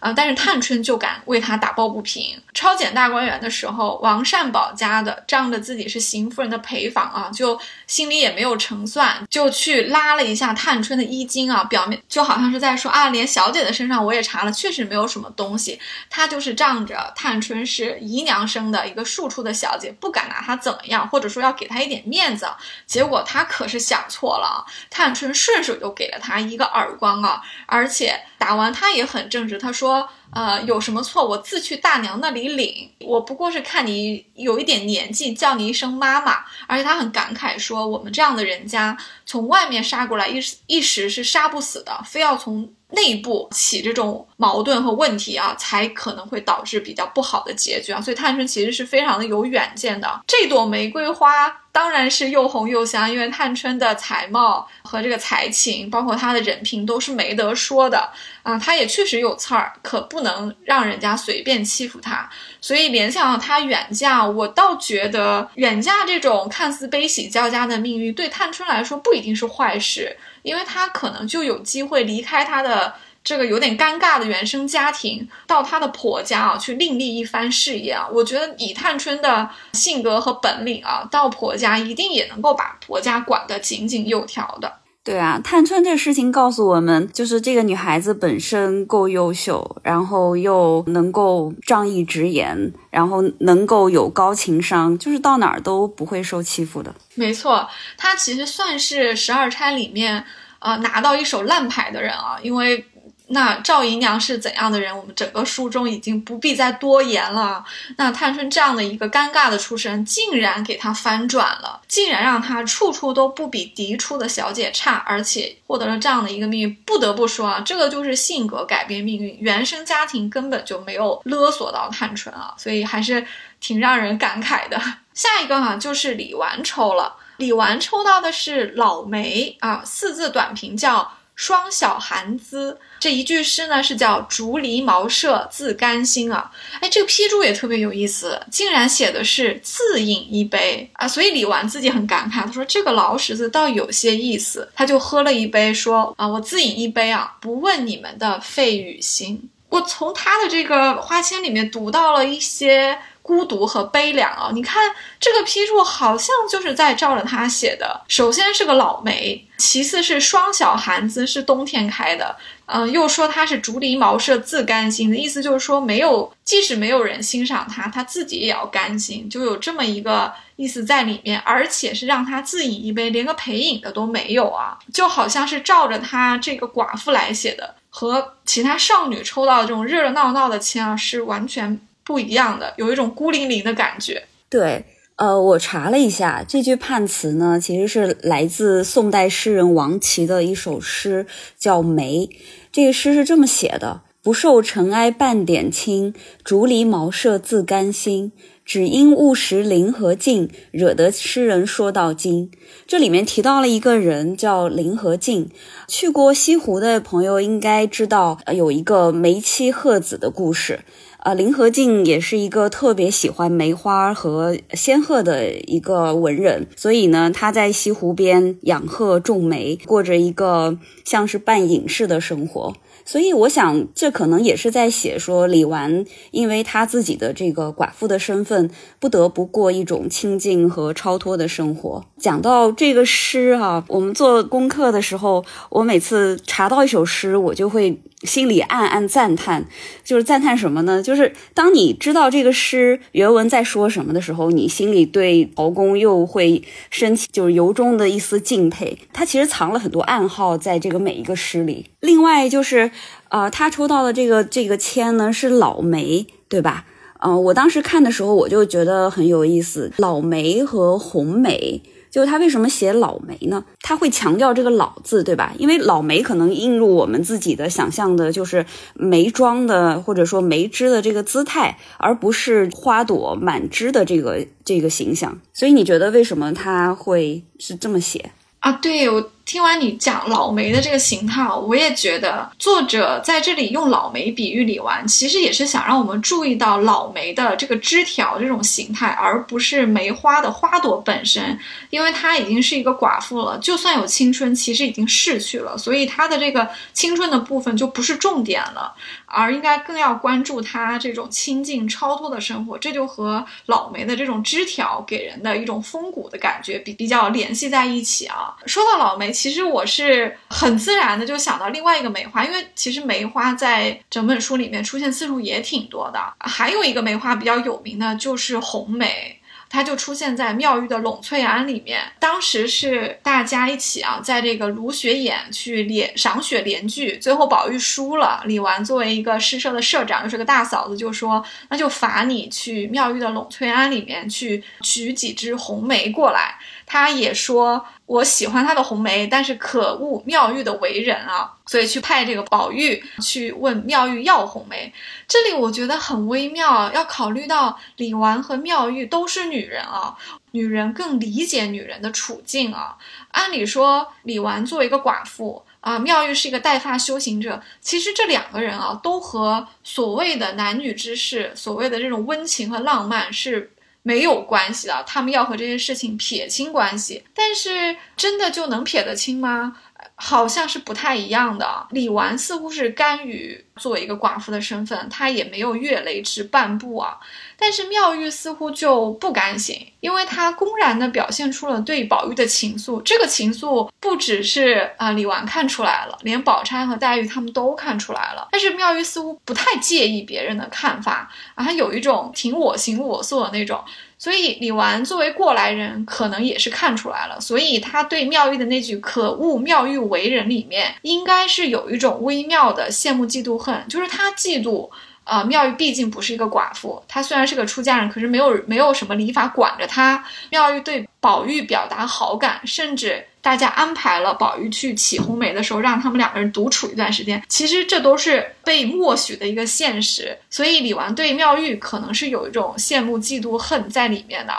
[0.00, 2.36] 啊，但是探春就敢为他打抱不平。
[2.52, 7.56] 抄检大观园的时候，王善保家的仗着自己是邢夫人的陪房啊，就
[7.86, 14.87] 心里也没有成算，就去拉了一下探春的衣襟啊，表面就好像是在说啊，连小姐的身上我也查了，确实。
[14.88, 15.78] 没有什么东西，
[16.10, 22.48] 他就是仗着探春是姨娘生的一个庶出的小姐，不敢拿她怎么样，或者说要给她一点面子。
[22.86, 27.42] 结果他可是想错了，探春顺手就给了他一个耳光啊！
[27.66, 48.00] 而且打完他也很正直，他说：“呃，有什么错我自去大娘那里领，我不过是看你有一点年纪，叫你一声妈妈。”而且他很感慨说：“我们这样的人家，从外面杀过来一一时是杀不死的，非要从。”内部起这种矛盾和问题啊，才可能会导致比较不好的结局啊。
[48.00, 50.08] 所以探春其实是非常的有远见的。
[50.26, 58.10] 这朵玫瑰花当然是又红又香，因为探春的才貌和这个才情，包括她的人品都是没得说的
[58.42, 58.58] 啊。
[58.58, 62.28] 她也确实有刺儿，可不能让人家随便欺负她。
[62.60, 70.16] 所以联想到她远嫁，我倒觉得远嫁这种看似悲喜交加的命运，对探春来说不一定是坏事。
[70.42, 72.92] 因为她可能就有机会离开她的
[73.28, 78.08] 这个有点尴尬的原生家庭，到她的婆家啊去另立一番事业啊。
[78.10, 84.72] 我觉得以探春的性格和本领啊，到婆家一定也能够把婆家管得井井有条的。
[85.04, 96.94] 对啊，探春这个事情告诉我们，就是这个女孩子本身够优秀，然后又能够仗义直言，然后能够有高情商，就是到哪儿都不会受欺负的。
[97.14, 100.24] 没错，她其实算是十二钗里面。
[100.60, 102.84] 啊，拿到一手烂牌的人啊，因为
[103.30, 107.62] 那赵姨娘是怎样的人，我们整个书中已经不必再多言了。
[107.98, 116.74] 那探春这样的一个尴尬的出身，竟然给她翻转了，竟然让她处处都不比嫡出的小姐差，而且获得了这样的一个命运。
[116.86, 123.26] 不得不说啊，这个就是性格改变命运，原生家庭根本就没有勒索到探春啊，所以还是
[123.60, 124.80] 挺让人感慨的。
[125.12, 127.16] 下一个哈就是李纨抽了。
[127.36, 132.78] 李纨抽到的是老梅啊，四字短评叫双小寒姿。
[133.00, 136.50] 这一句诗呢是叫竹篱茅舍自甘心啊。
[136.80, 141.06] 哎，这个批注也特别有意思，竟然写的是自饮一杯啊。
[141.06, 149.48] 所以李纨自己很感慨，他说这个老史子倒有些意思，他就喝了一杯，说啊，我自饮一杯啊，不问你们的肺与心。
[149.68, 152.98] 我从他的这个花签里面读到了一些。
[153.28, 154.48] 孤独和悲凉啊！
[154.54, 154.82] 你看
[155.20, 158.00] 这个批注，好像就是在照着他写的。
[158.08, 162.34] 首先是个老梅，其次是双小寒姿，是冬天开的。
[162.64, 171.38] 嗯，又说他是竹篱茅舍自甘心的意思，就是说没有，即使没有人欣赏他，他自己也要甘心，就有这么一个意思在里面。
[171.40, 181.78] 而且是让他自饮一杯，连个陪饮的都没有啊，就好像是照着他这个寡妇来写的，和其他少女抽到的这种热热闹闹的签啊，是完全。
[182.08, 184.24] 不一样的，有一种孤零零的感觉。
[184.48, 184.82] 对，
[185.16, 191.26] 呃，我查了一下，这句判词呢，其实是来自宋代诗人王琦的一首诗，
[191.58, 192.26] 叫《梅》。
[192.72, 198.32] 这个诗是这么写的：“不受尘埃半点轻，竹篱茅舍自甘心。
[198.64, 202.50] 只因误识林和靖，惹得诗人说到今。”
[202.86, 205.50] 这里面提到了一个人叫林和靖。
[205.86, 210.80] 去过西湖的朋友应该知道，有一个梅妻鹤子的故事。
[211.28, 222.74] 呃，林和靖也是一个特别喜欢梅花和仙鹤的一个文人，所以呢，他在西湖边养鹤种梅，过着一个像是半隐士的生活。
[223.04, 232.04] 所以我想，这可能也是在写说李纨，因为他自己的这个寡妇的身份，不得不过一种清静和超脱的生活。
[232.18, 239.64] 讲到这个诗啊，我们做功课的时候，我每次查到一首诗，我就会心里暗暗赞叹，
[240.04, 241.02] 就是赞叹什么呢？
[241.02, 248.98] 就是当你知道这个诗原文在说什么的时候，你心里对曹公又会升起就是由衷的一丝敬佩。
[249.12, 251.86] 他其实藏了很多暗号在这个每一个诗里。
[252.00, 252.90] 另外就是。
[253.30, 256.86] 呃，他抽到的这个这个签呢是老梅，对吧？
[257.20, 263.64] 嗯，我当时看的时候我就觉得很有意思，老梅和红梅，就他为什么写老梅呢？
[263.80, 265.52] 他会强调这个“老”字，对吧？
[265.58, 275.38] 因为老梅可能映入我们自己的想象的就是梅庄的或者说梅枝的这个姿态，而不是花朵满枝的这个这个形象。
[275.52, 278.72] 所以你觉得为什么他会是这么写啊？
[278.72, 279.30] 对我。
[279.48, 291.58] 听完你讲老梅的这个形态，我也觉得作者在这里用老梅比喻李纨，其实也是想让我们注意到老梅的这个枝条这种形态，而不是梅花的花朵本身，
[291.88, 308.54] 因为她已经是一个寡妇了，就算有青春，其实已经逝去了，所以她的这个青春的部分就不是重点了，而应该更要关注她这种清静超脱的生活，这就和老梅的这种枝条给人的一种风骨的感觉比比较联系在一起啊。
[308.66, 309.37] 说到老梅。
[309.38, 316.18] 其实我是很自然的就想到另外一个梅花，因为其实梅花在整本书里面出现次数也挺多的。
[316.40, 322.00] 还有一个梅花比较有名的就是红梅，它就出现在妙玉的栊翠庵里面。
[322.18, 336.56] 当时是大家一起啊，在这个芦雪眼去联赏雪联句，最后宝玉输了，李纨作为一个诗社的社长，又是个大嫂子，就说那就罚你去妙玉的栊翠庵里面去取几枝红梅过来。
[336.84, 337.86] 他也说。
[338.08, 344.90] 我喜欢他的红梅，但是可恶妙玉的为人啊，所以去派这个宝玉去问妙玉要红梅。
[345.28, 350.16] 这里我觉得很微妙，要考虑到李纨和妙玉都是女人啊，
[350.52, 352.96] 女人更理解女人的处境啊。
[353.32, 363.70] 按理说，李纨作为一个寡妇啊，妙玉是一个带发修行者，其实这两个人啊，都和所谓的男女之事，所谓的这种温情和浪漫是。
[364.08, 369.76] 没有关系的，他们要和这些事情撇清关系，但是真的就能撇得清吗？
[370.14, 371.86] 好像是不太一样的。
[371.90, 377.18] 李纨似乎是甘于作为一个寡妇的身份，她也没有越雷池半步啊。
[377.56, 383.00] 但是妙玉似乎就不甘心，因为她公然的表现出了对宝玉的情愫。
[383.02, 388.48] 这个情愫不只是啊李纨看出来了，连宝钗和黛玉他们都看出来了。
[388.52, 393.82] 但是妙玉似乎不太介意别人的看法啊，她有一种挺我行我素的那种。
[394.20, 404.90] 所以李纨作为过来人，可能也是看出来了，所以他对妙玉的那句“可恶妙玉为人”里面，应该是有一种微妙的羡慕、嫉妒、恨，就是他嫉妒
[405.24, 410.24] 啊，妙玉毕竟不是一个寡妇，她虽然是个出家人，可是没有没有什么礼法管着她。
[410.50, 413.24] 妙玉对宝玉表达好感，甚至。
[413.40, 417.42] 大家安排了宝玉去起红梅的时候，让他们两个人独处一段时间。
[417.48, 424.52] 其实这都是被默许的一个现实，所以李纨对妙玉可能是有一种羡慕、嫉妒、恨在里面的。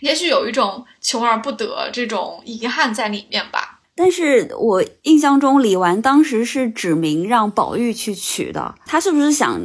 [0.00, 3.75] 也许有一种求而不得这种遗憾在里面吧。
[3.96, 9.60] 但是我印象中，李纨当时是指明让宝玉去娶的，他是不是想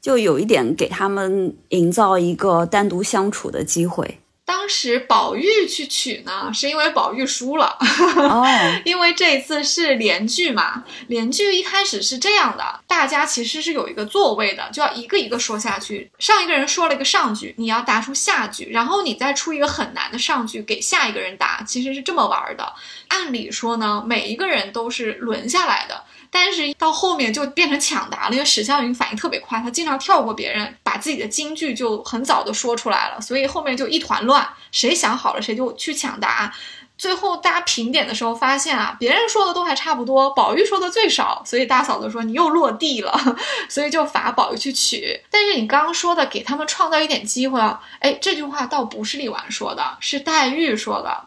[0.00, 4.19] 就有一点给他们营造一个单独相处的机会？
[4.50, 7.78] 当时宝玉去取呢，是因为宝玉输了，
[8.16, 8.44] 哦，
[8.84, 10.82] 因为这一次是连句嘛。
[11.06, 16.10] 连句一开始是这样的，大家其实是有一个座位的，就要一个一个说下去。
[16.18, 22.72] 上一个人说了一个上句，你要答出下句，然后你再出一个很难的上句给下一个人答，其实是这么玩的。
[23.06, 26.02] 按理说呢，每一个人都是轮下来的。
[26.30, 36.52] 但是到后面就变成抢答了，因为史湘云反应特别快，她经常跳过别人，把自己的金句就很早的说出来了，所以后面就一团乱，谁想好了谁就去抢答。
[36.96, 43.18] 最后大家评点的时候发现啊，别人说的都还差不多，宝玉说的最少，所以大嫂子说你又落地了，
[43.70, 45.18] 所以就罚宝玉去取。
[45.30, 51.24] 但是你刚刚说的给他们创造一点机会啊，哎，这句话倒不是李纨说的，是黛玉说的。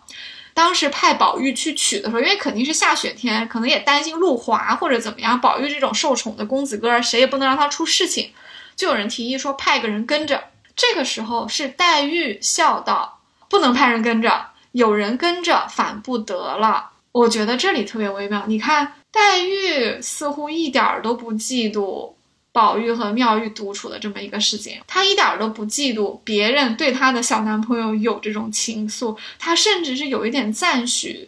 [0.53, 5.39] 当时派宝玉去取的时候，因为肯定是下雪天，可能也担心路滑或者怎么样。
[5.41, 8.31] 宝玉这种受宠的公子哥，谁也不能让他出事情，
[8.75, 10.43] 就有人提议说派个人跟着。
[10.75, 18.43] 这个时候是黛玉笑道：“不能派人跟着，有人跟着反不得了。”我觉得这里特别微妙。
[18.47, 22.13] 你看，黛玉似乎一点儿都不嫉妒。
[22.53, 31.27] 宝玉和妙玉独处的这么一个事情，她一点都不嫉妒别人对她的小男朋友有这种情愫，她甚至是有一点赞许，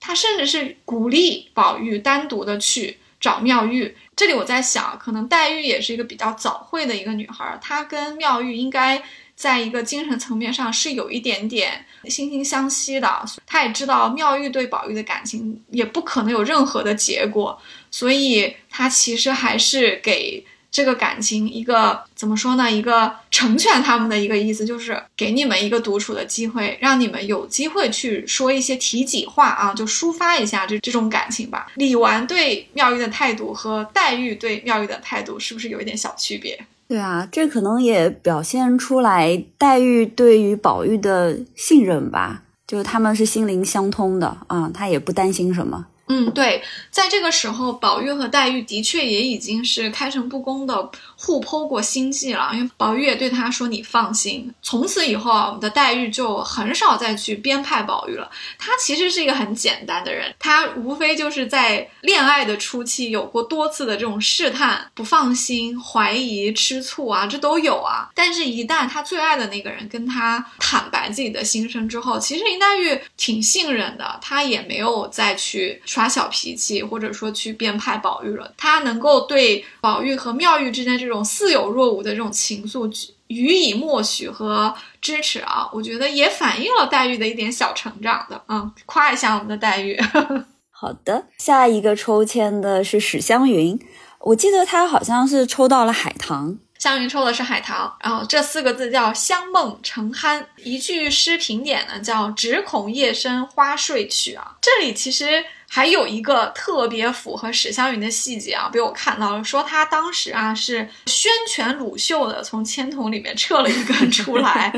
[0.00, 3.94] 她甚至是鼓励宝玉单独的去找妙玉。
[4.16, 9.02] 这里我在想，可能黛玉也是一个比较早慧的一个女孩，她跟妙玉应该
[9.36, 13.22] 在一个精神层面上是有一点点惺惺相惜的。
[13.46, 20.42] 她也知道妙玉对宝玉的感情也不可能有任何的结果，所以她其实还是给。
[20.72, 22.72] 这个感情一个怎么说呢？
[22.72, 31.70] 一个成全他们的一个意思，就是给你们一个独处的机会，让你们有机会去说一些体己话啊，就抒发一下这这种感情吧。
[31.74, 36.58] 李纨对妙玉的态度和黛玉对妙玉的态度是不是有一点小区别？
[36.88, 45.86] 对啊，这可能也表现出来黛玉对于宝玉的信任吧，就是他们是心灵相通的啊，他也不担心什么。
[46.08, 50.90] 嗯，对，在这个时候，宝玉和黛玉的确也已经是开诚布公的
[51.24, 52.50] 互剖过心计了。
[52.52, 58.30] 因为宝玉也对他说：“你放心。”从此以后啊，我们的黛玉就很少再去编排宝玉了。
[58.58, 68.08] 他其实是一个很简单的人，他无非就是在恋爱的初期有过多次的这种试探、不放心、怀疑、吃醋啊，这都有啊。
[68.14, 76.08] 但是，一旦他最爱的那个人跟他坦白自己的心声之后，其实林黛玉挺信任的，她也没有再去耍。
[76.12, 82.88] 小脾气，或者说去编排宝玉了，她能够对宝玉和妙玉之间这种似有若无的这种情愫
[83.26, 89.98] 予以默许和支持啊，我觉得也反映了黛玉的一点小成长的啊，夸一下我们的黛玉。
[90.70, 93.76] 好的，下一个抽签的是史湘云，
[94.20, 96.58] 我记得她好像是抽到了海棠。
[96.78, 100.44] 湘云抽的是海棠，然后这四个字叫香梦成酣。
[100.58, 104.56] 一句诗评点呢，叫只恐夜深花睡去啊。
[104.60, 105.44] 这里其实。
[105.74, 114.70] 还有一个特别符合史湘云的细节啊，被我看到了，说她当时啊是宣权鲁秀的从签筒里面撤了一根出来，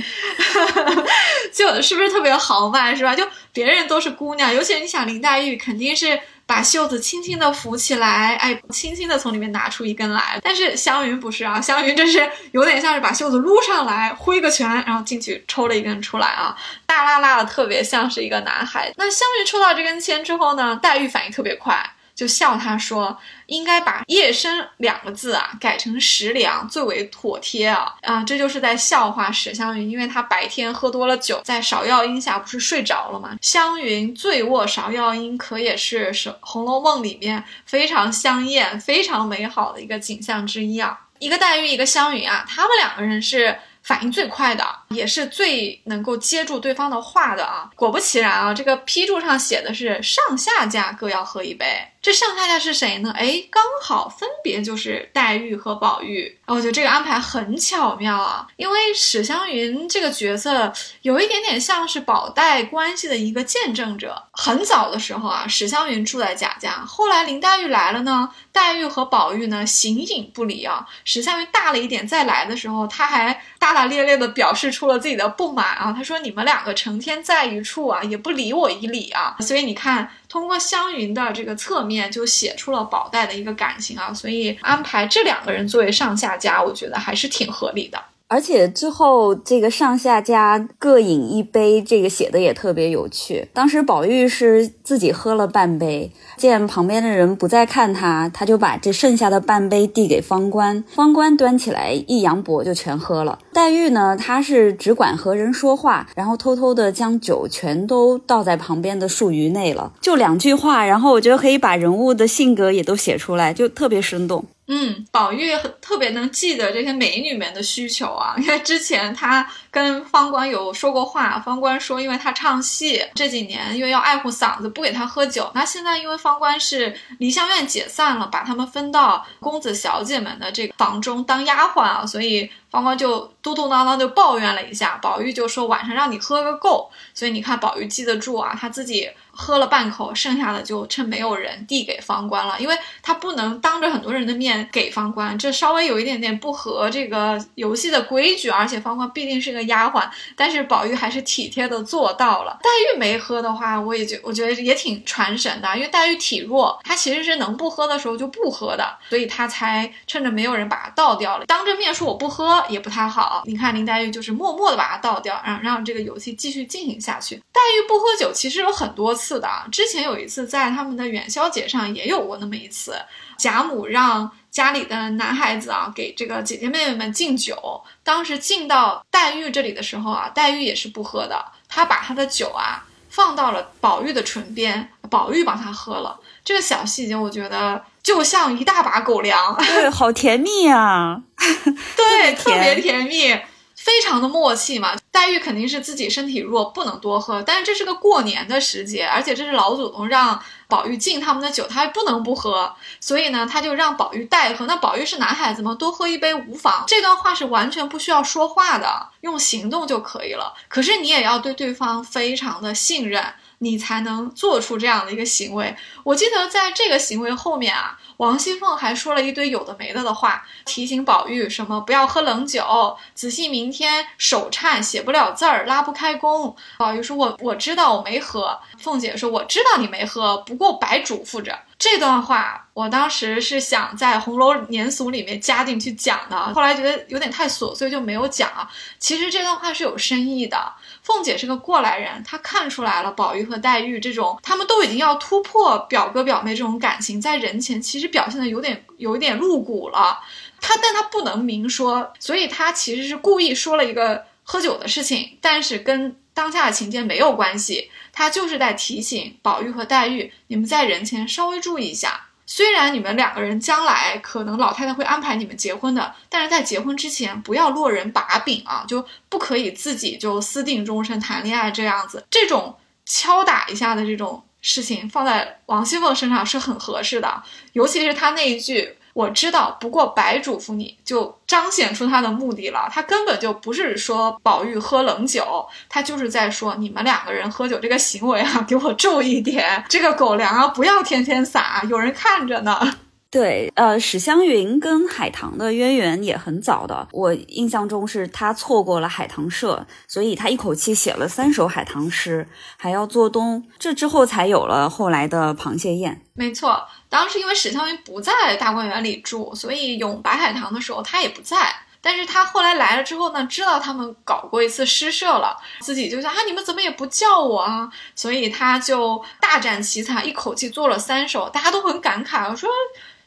[1.52, 3.12] 就是不是特别豪迈是吧？
[3.12, 6.20] 就别人都是姑娘，尤其是你想林黛玉肯定是。
[6.46, 10.38] 把袖子轻轻的扶起来，哎，轻轻的从里面拿出一根来。
[10.42, 18.92] 但是湘云不是啊，湘云这是有点像是把袖子撸上来，挥个拳，然后进去抽了一根出来啊，大拉拉的，特别像是一个男孩。
[18.96, 21.84] 那湘云抽到这根签之后呢，黛玉反应特别快。
[22.14, 28.22] 就笑他说：“应该把夜深两个字啊改成食凉最为妥帖啊啊！
[28.22, 33.36] 这就是在笑话史湘云，因为他白天喝多了酒，在芍药荫下不是睡着了吗？
[33.42, 41.00] 湘云醉卧芍药荫，可也是是《红楼梦》里面非常香艳、非常美好的一个景象之一啊！
[41.18, 47.68] 一个黛玉，一个湘云啊，他们两个人是。”反应最快的，也是最能够接住对方的话的啊！
[47.76, 51.66] 果不其然啊，这个批注上写的是上下家各要喝一杯。
[52.04, 53.10] 这上下家是谁呢？
[53.16, 56.38] 哎，刚好分别就是黛玉和宝玉。
[56.44, 64.22] 我觉得这个安排很巧妙啊，因为史湘云这个角色有一点点像是宝黛关系的一个见证者。
[64.32, 70.86] 很早的时候啊，史湘云住在贾家，后来林黛玉来了呢，黛玉和宝玉呢形影不离啊。
[71.06, 75.90] 史湘云大了一点再来的时候，他还大大咧咧的表示出了自己的不满啊。
[75.96, 80.10] 他说：“你们两个成天在一处啊，也不理我一理啊。”所以你看。
[80.34, 88.02] 通过湘云的这个侧面，就写出了宝黛的一个感情啊，所以安排这两个人作为上下家，我觉得还是挺合理的。
[88.26, 93.48] 而且之后这个上下家各饮一杯，这个写的也特别有趣。
[93.52, 103.38] 当时宝玉是自己喝了半杯，见旁边的人不再看他，他就把这剩下的半杯递给方官，方官端起来一扬脖就全喝了。
[103.52, 114.44] 黛玉呢，她是只管和人说话，然后偷偷的将酒全都倒在旁边的树鱼内了，就两句话，然后我觉得可以把人物的性格也都写出来，就特别生动。
[114.66, 125.50] 嗯，宝玉很特别能记得这些美女们的需求啊，因为之前他跟方官有说过话，方官说因为他唱戏，这几年因为要爱护嗓子，不给他喝酒。
[125.52, 136.88] 那现在因为方官是梨香院解散了，把他们分到公子小姐们的这个房中当丫鬟啊，所以方官就嘟嘟囔囔就抱怨了一下，宝玉就说晚上让你喝个够。
[137.12, 139.10] 所以你看宝玉记得住啊，他自己。
[139.36, 152.56] 喝了半口，剩下的就趁没有人递给方官了，因为他不能当着很多人的面给方官，这稍微有一点点不合这个游戏的规矩，而且方官毕竟是个丫鬟，但是宝玉还是体贴的做到了。
[152.62, 161.46] 黛玉没喝的话，我也觉我觉得也挺传神的，因为黛玉体弱，她其实是能不喝的时候就不喝的，所以她才趁着没有人把它倒掉了。
[161.46, 167.34] 当着面说我不喝也不太好，你看林黛玉就是默默的把它倒掉，让让这个游戏继续进行下去。
[167.52, 169.24] 黛玉不喝酒其实有很多次。
[169.24, 172.94] 次的，之前有一次在他们的元宵节上也有过那么一次，
[173.38, 186.20] 贾母让家里的男孩子啊给这个姐姐妹妹们敬酒，当时敬到黛玉这里的时候啊，黛玉也是不喝的，她把她的酒啊放到了宝玉的唇边，宝玉帮她喝了。
[186.44, 193.36] 这个小细节我觉得就像一大把狗粮，对，好甜蜜啊， 对，特别甜蜜。
[193.84, 197.42] 非常的默契嘛，黛玉肯定是自己身体弱，不能多喝。
[197.42, 202.74] 但是这是个过年的时节，而且这是老祖宗让宝玉敬他们的酒，他还不能不喝。
[202.98, 204.64] 所以呢，他就让宝玉代喝。
[204.64, 206.84] 那宝玉是男孩子嘛，多喝一杯无妨。
[206.86, 210.54] 这段话是完全不需要说话的，用行动就可以了。
[210.68, 213.34] 可是你也要对对方非常的信任。
[213.58, 215.74] 你才能做出这样的一个行为。
[216.02, 226.54] 我记得在这个行为后面啊，王熙凤还说了一堆有的没的的话，提醒宝玉什么不要喝冷酒，仔细明天手颤写不了字儿，拉不开弓。
[226.78, 238.66] 宝玉说：“我我知道我没喝。”凤姐说：“我知道你没喝，不过白嘱咐着。”这段话我当时是想在《红楼年俗》里面加进去讲的，后来觉得有点太琐碎，就没有讲。
[238.98, 240.56] 其实这段话是有深意的。
[241.02, 250.18] 凤姐是个过来人，她看出来了，宝玉和黛玉这种，他们都已经要突破表哥表妹这种感情，在人前其实表现的有点有一点露骨了。
[250.62, 257.90] 她，但她不能明说，所以她其实是故意说了一个喝酒的事情，但是跟当下的情节没有关系。
[258.14, 262.28] 他就是在提醒宝玉和黛玉，你们在人前稍微注意一下。
[262.46, 272.24] 虽然你们两个人将来可能老太太会安排你们结婚的，但是在结婚之前不要落人把柄啊，就不可以自己就私定终身谈恋爱这样子。
[272.30, 277.42] 这种敲打一下的这种事情放在王熙凤身上是很合适的，
[277.72, 278.96] 尤其是她那一句。
[279.14, 282.88] 我知道，不过白嘱咐你就彰显出他的目的了。
[282.92, 292.96] 他根本就不是说宝玉喝冷酒，他就是在说你们两个人喝酒这个行为啊，给我注意点，这个狗粮啊，不要天天撒，有人看着呢。
[293.34, 297.08] 对，呃，史湘云跟海棠的渊源也很早的。
[297.10, 306.22] 我印象中是他错过了海棠社，所以他一口气写了三首海棠诗，还要做东，这之后才有了后来的螃蟹宴。
[306.34, 311.74] 没错，当时因为史湘云不在大观园里住，所以咏白海棠的时候他也不在。
[312.00, 317.90] 但是他后来来了之后呢，知道他们搞过一次诗社了，自己就想啊，你们怎么也不叫我啊？
[318.14, 322.70] 所以他就大展奇才，一口气做了三首，大家都很感慨，我说。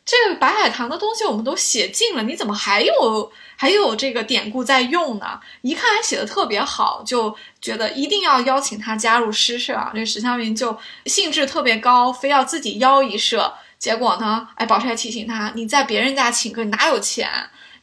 [0.10, 5.38] 这个白海棠的东西我们都写尽了，你怎么还有还有这个典故在用呢？
[5.64, 9.92] 一看还写的特别好，就觉得一定要邀请他加入诗社啊！
[9.94, 10.78] 这史湘云就
[11.08, 13.54] 兴致特别高，非要自己邀一社。
[13.78, 17.30] 结果呢，哎，宝钗提醒他，你在别人家请客，你哪有钱？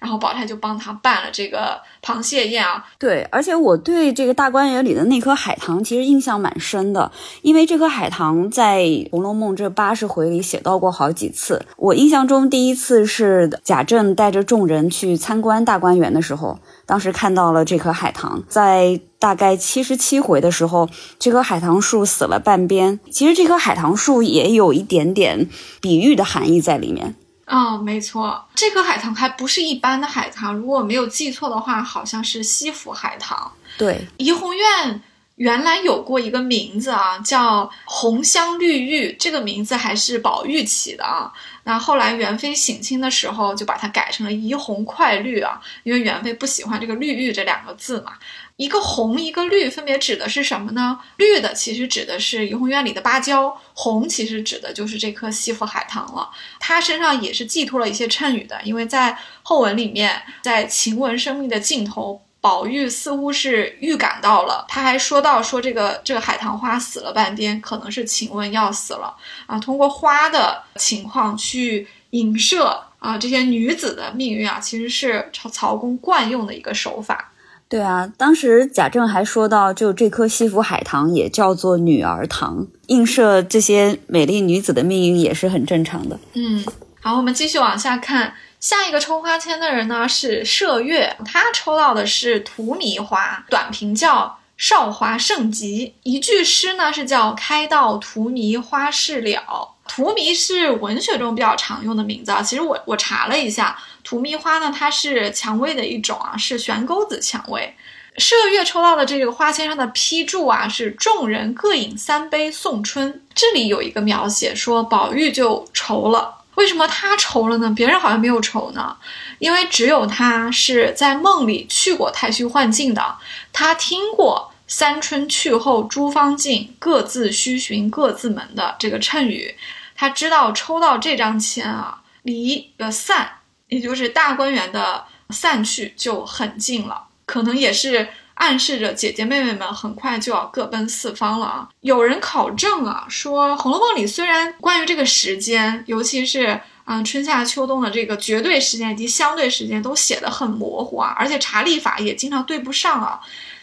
[0.04, 2.84] 然后宝钗就帮他办了这个螃蟹宴啊。
[2.98, 11.64] 对，而且我对这个大观园里的那颗海棠其实印象蛮深的，因为这颗海棠在《红楼梦》这八十回里写到过好几次。
[11.78, 18.42] 我印象中第一次是贾政带着众人去参观大观园的时候，当时看到了这棵海棠。
[18.46, 20.86] 在大概七十七回的时候，
[21.18, 23.00] 这棵海棠树死了半边。
[23.10, 25.48] 其实这棵海棠树也有一点点
[25.80, 27.14] 比喻的含义在里面。
[27.46, 33.52] 哦，没错，这颗海棠还不是一般的海棠，如果没有记错的话，好像是西府海棠。
[33.76, 35.02] 对，怡红院
[35.36, 41.32] 原来有过一个名字啊，叫红香绿玉，这个名字还是宝玉起的啊。
[41.64, 48.12] 那后来元妃省亲的时候，就把它改成了怡红快绿啊，因为元妃不喜欢这个“绿玉”这两个字嘛。
[48.56, 51.00] 一个红，一个绿，分别指的是什么呢？
[51.16, 56.30] 绿的其实指的是怡红院里的芭蕉，红其实指的就是这颗西府海棠了。
[56.60, 62.20] 它身上也是寄托了一些谶语的，因为在后文里面，在晴雯生命的尽头。
[62.44, 69.16] 宝玉似乎是预感到了，他还说到说这个这个海棠花死了半边，可能是晴雯要死了
[69.46, 69.58] 啊。
[69.58, 77.32] 通过花的情况去影射啊这些女子的命运啊，其实是曹曹公惯用的一个手法。
[77.66, 86.20] 对啊，当时贾政还说到，就这颗西府海棠也叫做女儿堂，映射这些美丽女子的命运也是很正常的。
[86.34, 86.62] 嗯，
[87.00, 88.34] 好，我们继续往下看。
[88.64, 95.94] 下一个抽花签的人呢是麝月，他抽到的是荼蘼花，短评叫少华盛极。
[96.02, 99.74] 一句诗呢是叫开到荼蘼花事了。
[99.86, 102.40] 荼蘼是文学中比较常用的名字啊。
[102.40, 107.76] 其实我我查了一下，荼蘼花呢它是蔷薇的一种啊，是悬钩子蔷薇。
[108.16, 113.22] 麝月抽到的这个花签上的批注啊是众人各饮三杯送春。
[113.34, 116.38] 这里有一个描写说宝玉就愁了。
[116.54, 117.72] 为什么他愁了呢？
[117.74, 118.96] 别人好像没有愁呢，
[119.38, 123.16] 因为只有他是在梦里去过太虚幻境的，
[123.52, 129.56] 他听过“三春去后诸方尽，各自须寻各自门”的这个谶语，
[129.94, 133.38] 他知道抽到这张签啊，离的散，
[133.68, 138.08] 也就是大观园的散去就很近了，可能也是。
[138.34, 141.68] 暗示着姐姐妹妹们很快就要各奔四方了啊！
[141.80, 153.20] 有人考证啊，说《红楼梦》里虽然关于这个时间，尤其是嗯春夏秋冬的这个绝对时间以及相对时间都写得很模糊啊，而且查历法也经常对不上啊，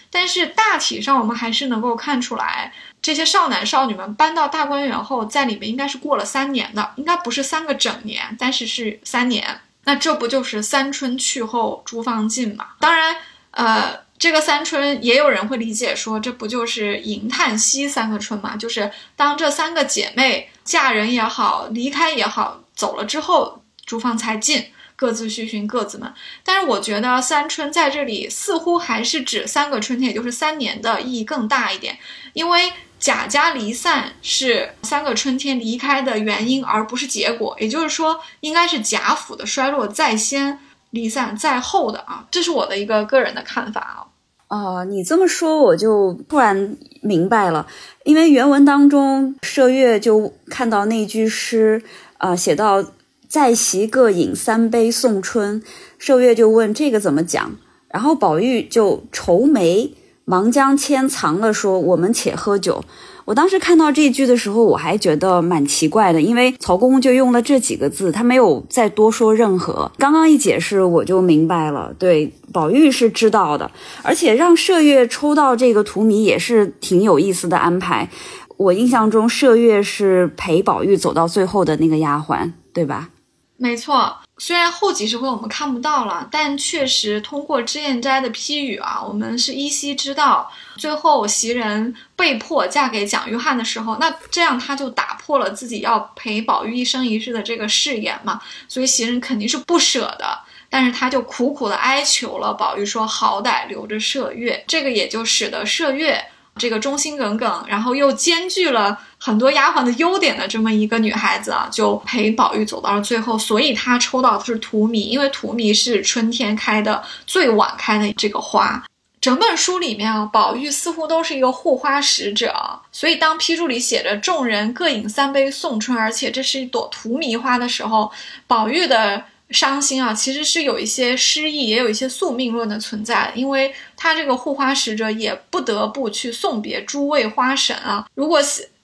[0.09, 9.59] 但是大体上我们还是能够看出来，这些少男少女们搬到大观园后，在里面应该是过了三年的，应该不是三个整年，但是是三年。
[9.83, 12.67] 那这不就是三春去后诸方尽嘛？
[12.79, 13.17] 当然，
[13.51, 14.09] 呃。
[14.21, 18.55] 这个三春也有人会理解说，这不就是银叹息三个春嘛？
[18.55, 26.13] 就是当这三个姐妹嫁人也好，离开也好，走了之后，诸方才尽，各自去寻各自门。
[26.43, 31.97] 但是我觉得三春在这里似乎还是指三个春天，也就是三年的意义更大一点，
[32.33, 37.57] 因为贾家离散是三个春天离开的原因，而不是结果。
[37.59, 40.59] 也就是说，应该是贾府的衰落在先，
[40.91, 42.27] 离散在后的啊。
[42.29, 44.05] 这是我的一个个人的看法啊。
[44.51, 47.65] 哦，你这么说我就突然明白了，
[48.03, 51.81] 因为原文当中麝月就看到那句诗，
[52.17, 52.83] 啊，写到
[53.29, 55.63] 在席各饮三杯送春，
[55.97, 57.55] 麝月就问这个怎么讲，
[57.87, 59.93] 然后宝玉就愁眉，
[60.25, 62.83] 忙将签藏了，说我们且喝酒。
[63.31, 69.89] 我当时看到这句的时候，我还觉得蛮奇怪的，因为曹公就用了这几个字，他没有再多说任何。
[69.97, 71.95] 刚刚一解释，我就明白了。
[71.97, 73.71] 对，宝玉是知道的，
[74.03, 78.09] 而且让麝月抽到这个荼蘼也是挺有意思的安排。
[78.57, 83.11] 我印象中，麝月是陪宝玉走到最后的那个丫鬟，对吧？
[83.55, 84.13] 没错。
[84.43, 100.39] 虽然后几十回我们看不到了，但确实通过脂砚斋的批语啊，我们是依稀知道，最后袭人被迫嫁给蒋玉菡的时候，那这样他就打破了自己要陪宝玉一生一世的这个誓言嘛，所以袭人肯定是不舍的，
[100.71, 106.19] 但是他就苦苦的哀求了宝玉，说好歹留着麝月，这个也就使得麝月。
[106.61, 113.35] 这个忠心耿耿，然后又兼具了很多丫鬟的优点的这么一个女孩子啊，就陪宝玉走到了最后。
[113.35, 118.83] 所以她抽到的是荼蘼，因为荼蘼是春天开的最晚开的这个花。
[119.19, 122.53] 整本书里面啊，宝玉似乎都是一个护花使者。
[122.91, 128.11] 所以当批注里写着“众人各饮三杯送春”，而且这是一朵荼蘼花的时候，
[128.45, 129.25] 宝玉的。
[129.51, 138.07] 伤心啊，其实是有一些失意，也有一些宿命论的存在，因为他这个护花使者也不得不去送别诸位花神啊。
[138.15, 138.41] 如果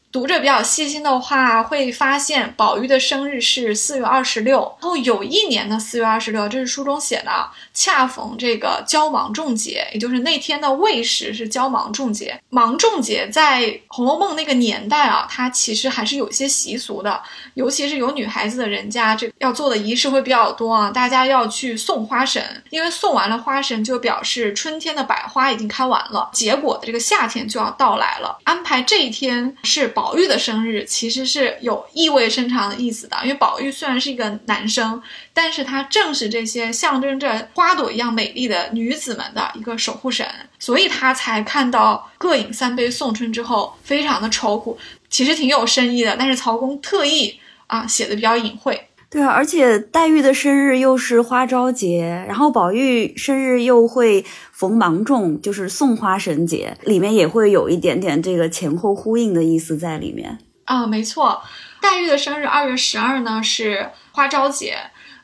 [0.09, 12.39] 读者比较细心的话，会发现宝玉的生日是四月二十六，然后有一年的四月二十六，这是书中写的，恰逢这个交芒种节，也就是那天的未时是交芒种节。
[12.49, 17.21] 芒种节在《红楼梦》那个年代啊，它其实还是有一些习俗的，
[17.55, 20.89] 尤其是有女孩子的人家，这要做的仪式会比较多啊。
[20.89, 28.39] 大家要去送花神，因为送完了花神，就表示春天的百花已经开完了，结果的这个夏天就要到来了。
[28.45, 29.93] 安排这一天是。
[29.97, 35.01] 宝玉的生日其实是有意味深长的意思的，因为宝玉虽然是一个男生，
[35.33, 40.23] 但是他正是这些象征着花朵一样美丽的女子们的一个守护神，
[40.59, 44.77] 所以他才看到各饮三杯送春之后非常的愁苦，
[45.09, 48.86] 其实挺有深意的，但是曹公特意啊写的比较隐晦。
[49.09, 60.85] 对啊，而且黛玉的生日又是花朝节，然后宝玉生日又会逢芒种，就是送花神节，里面也会有一点点这个前后呼应的意思在里面啊。
[60.85, 61.41] 没错，
[61.81, 64.75] 黛玉的生日二月十二呢是花朝节。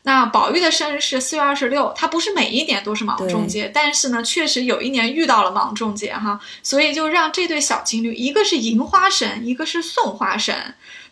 [0.05, 10.53] 那宝玉的生日是四月二十六，他不是每一年都是芒种节，但是呢，确实有一年遇到了芒种节哈，所以就让这对小情侣，一个是迎花神，一个是送花神，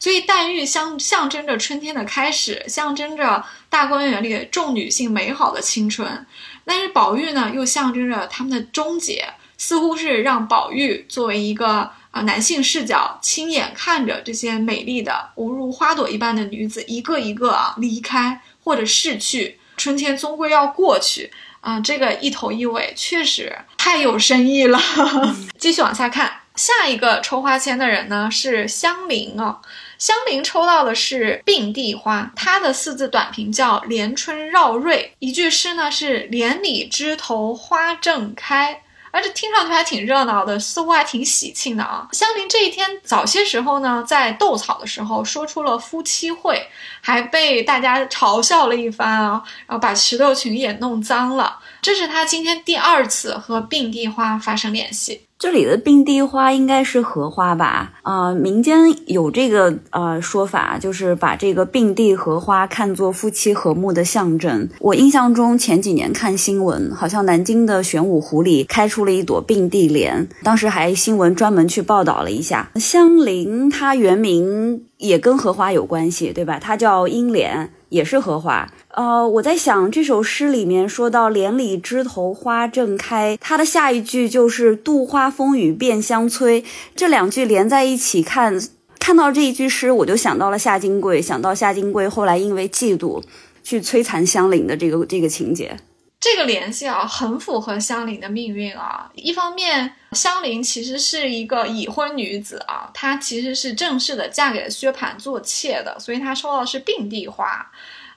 [0.02, 6.26] 所以黛玉象象征着春天的开始，象征着大观园里众女性美好的青春，
[6.66, 18.42] 但是宝玉呢，又象征着他们的终结，似乎是让宝玉作为一个啊男性视角，亲眼看着这些美丽的无如花朵一般的女子一个一个啊离开。
[18.64, 21.32] 或者逝去，春天终归要过去
[21.62, 21.80] 啊！
[21.80, 24.80] 这个一头一尾确实太有深意了。
[25.58, 29.60] 继续往下看，下一个抽花签的人呢是香菱啊。
[30.02, 38.82] 香菱抽到的是并蒂花，它的四字短评叫“连春绕瑞”，一句诗呢是“连理枝头花正开”。
[39.14, 42.08] 而且听上去还挺热闹的，似乎还挺喜庆的啊！
[42.14, 46.66] 香菱这一天早些时候呢，在斗草的时候说出了夫妻会，
[47.02, 51.60] 还被大家嘲笑了一番啊，然后把石榴裙也弄脏了。
[51.80, 55.28] 这是他今天第二次和并蒂花发生联系。
[55.42, 57.94] 这里的并蒂花应该是荷花吧？
[58.04, 58.78] 啊，民间
[59.08, 64.70] 有这个呃说法，就是把这个并蒂荷花看作夫妻和睦的象征。
[64.80, 72.70] 我印象中前几年看新闻，好像南京的玄武湖里开出了一朵并蒂莲，当时还新闻专门去报道了一下。
[72.76, 76.60] 香菱它原名也跟荷花有关系，对吧？
[76.62, 78.70] 它叫英莲，也是荷花。
[78.94, 86.64] 呃，我在想这首诗里面说到“帘里枝头花正开”，它的下一句就是“杜花风雨变香催”，
[86.96, 88.60] 这两句连在一起看，
[89.00, 93.24] 看到这一句诗，我就想到了夏金桂，想到夏金桂后来因为嫉妒
[93.64, 95.78] 去摧残香菱的这个这个情节。
[96.20, 99.10] 这个联系啊，很符合香菱的命运啊。
[99.16, 107.72] 一方面，香菱其实是一个已婚女子啊，她其实是正式的嫁给了薛蟠做妾的，所以她收到的是并蒂花。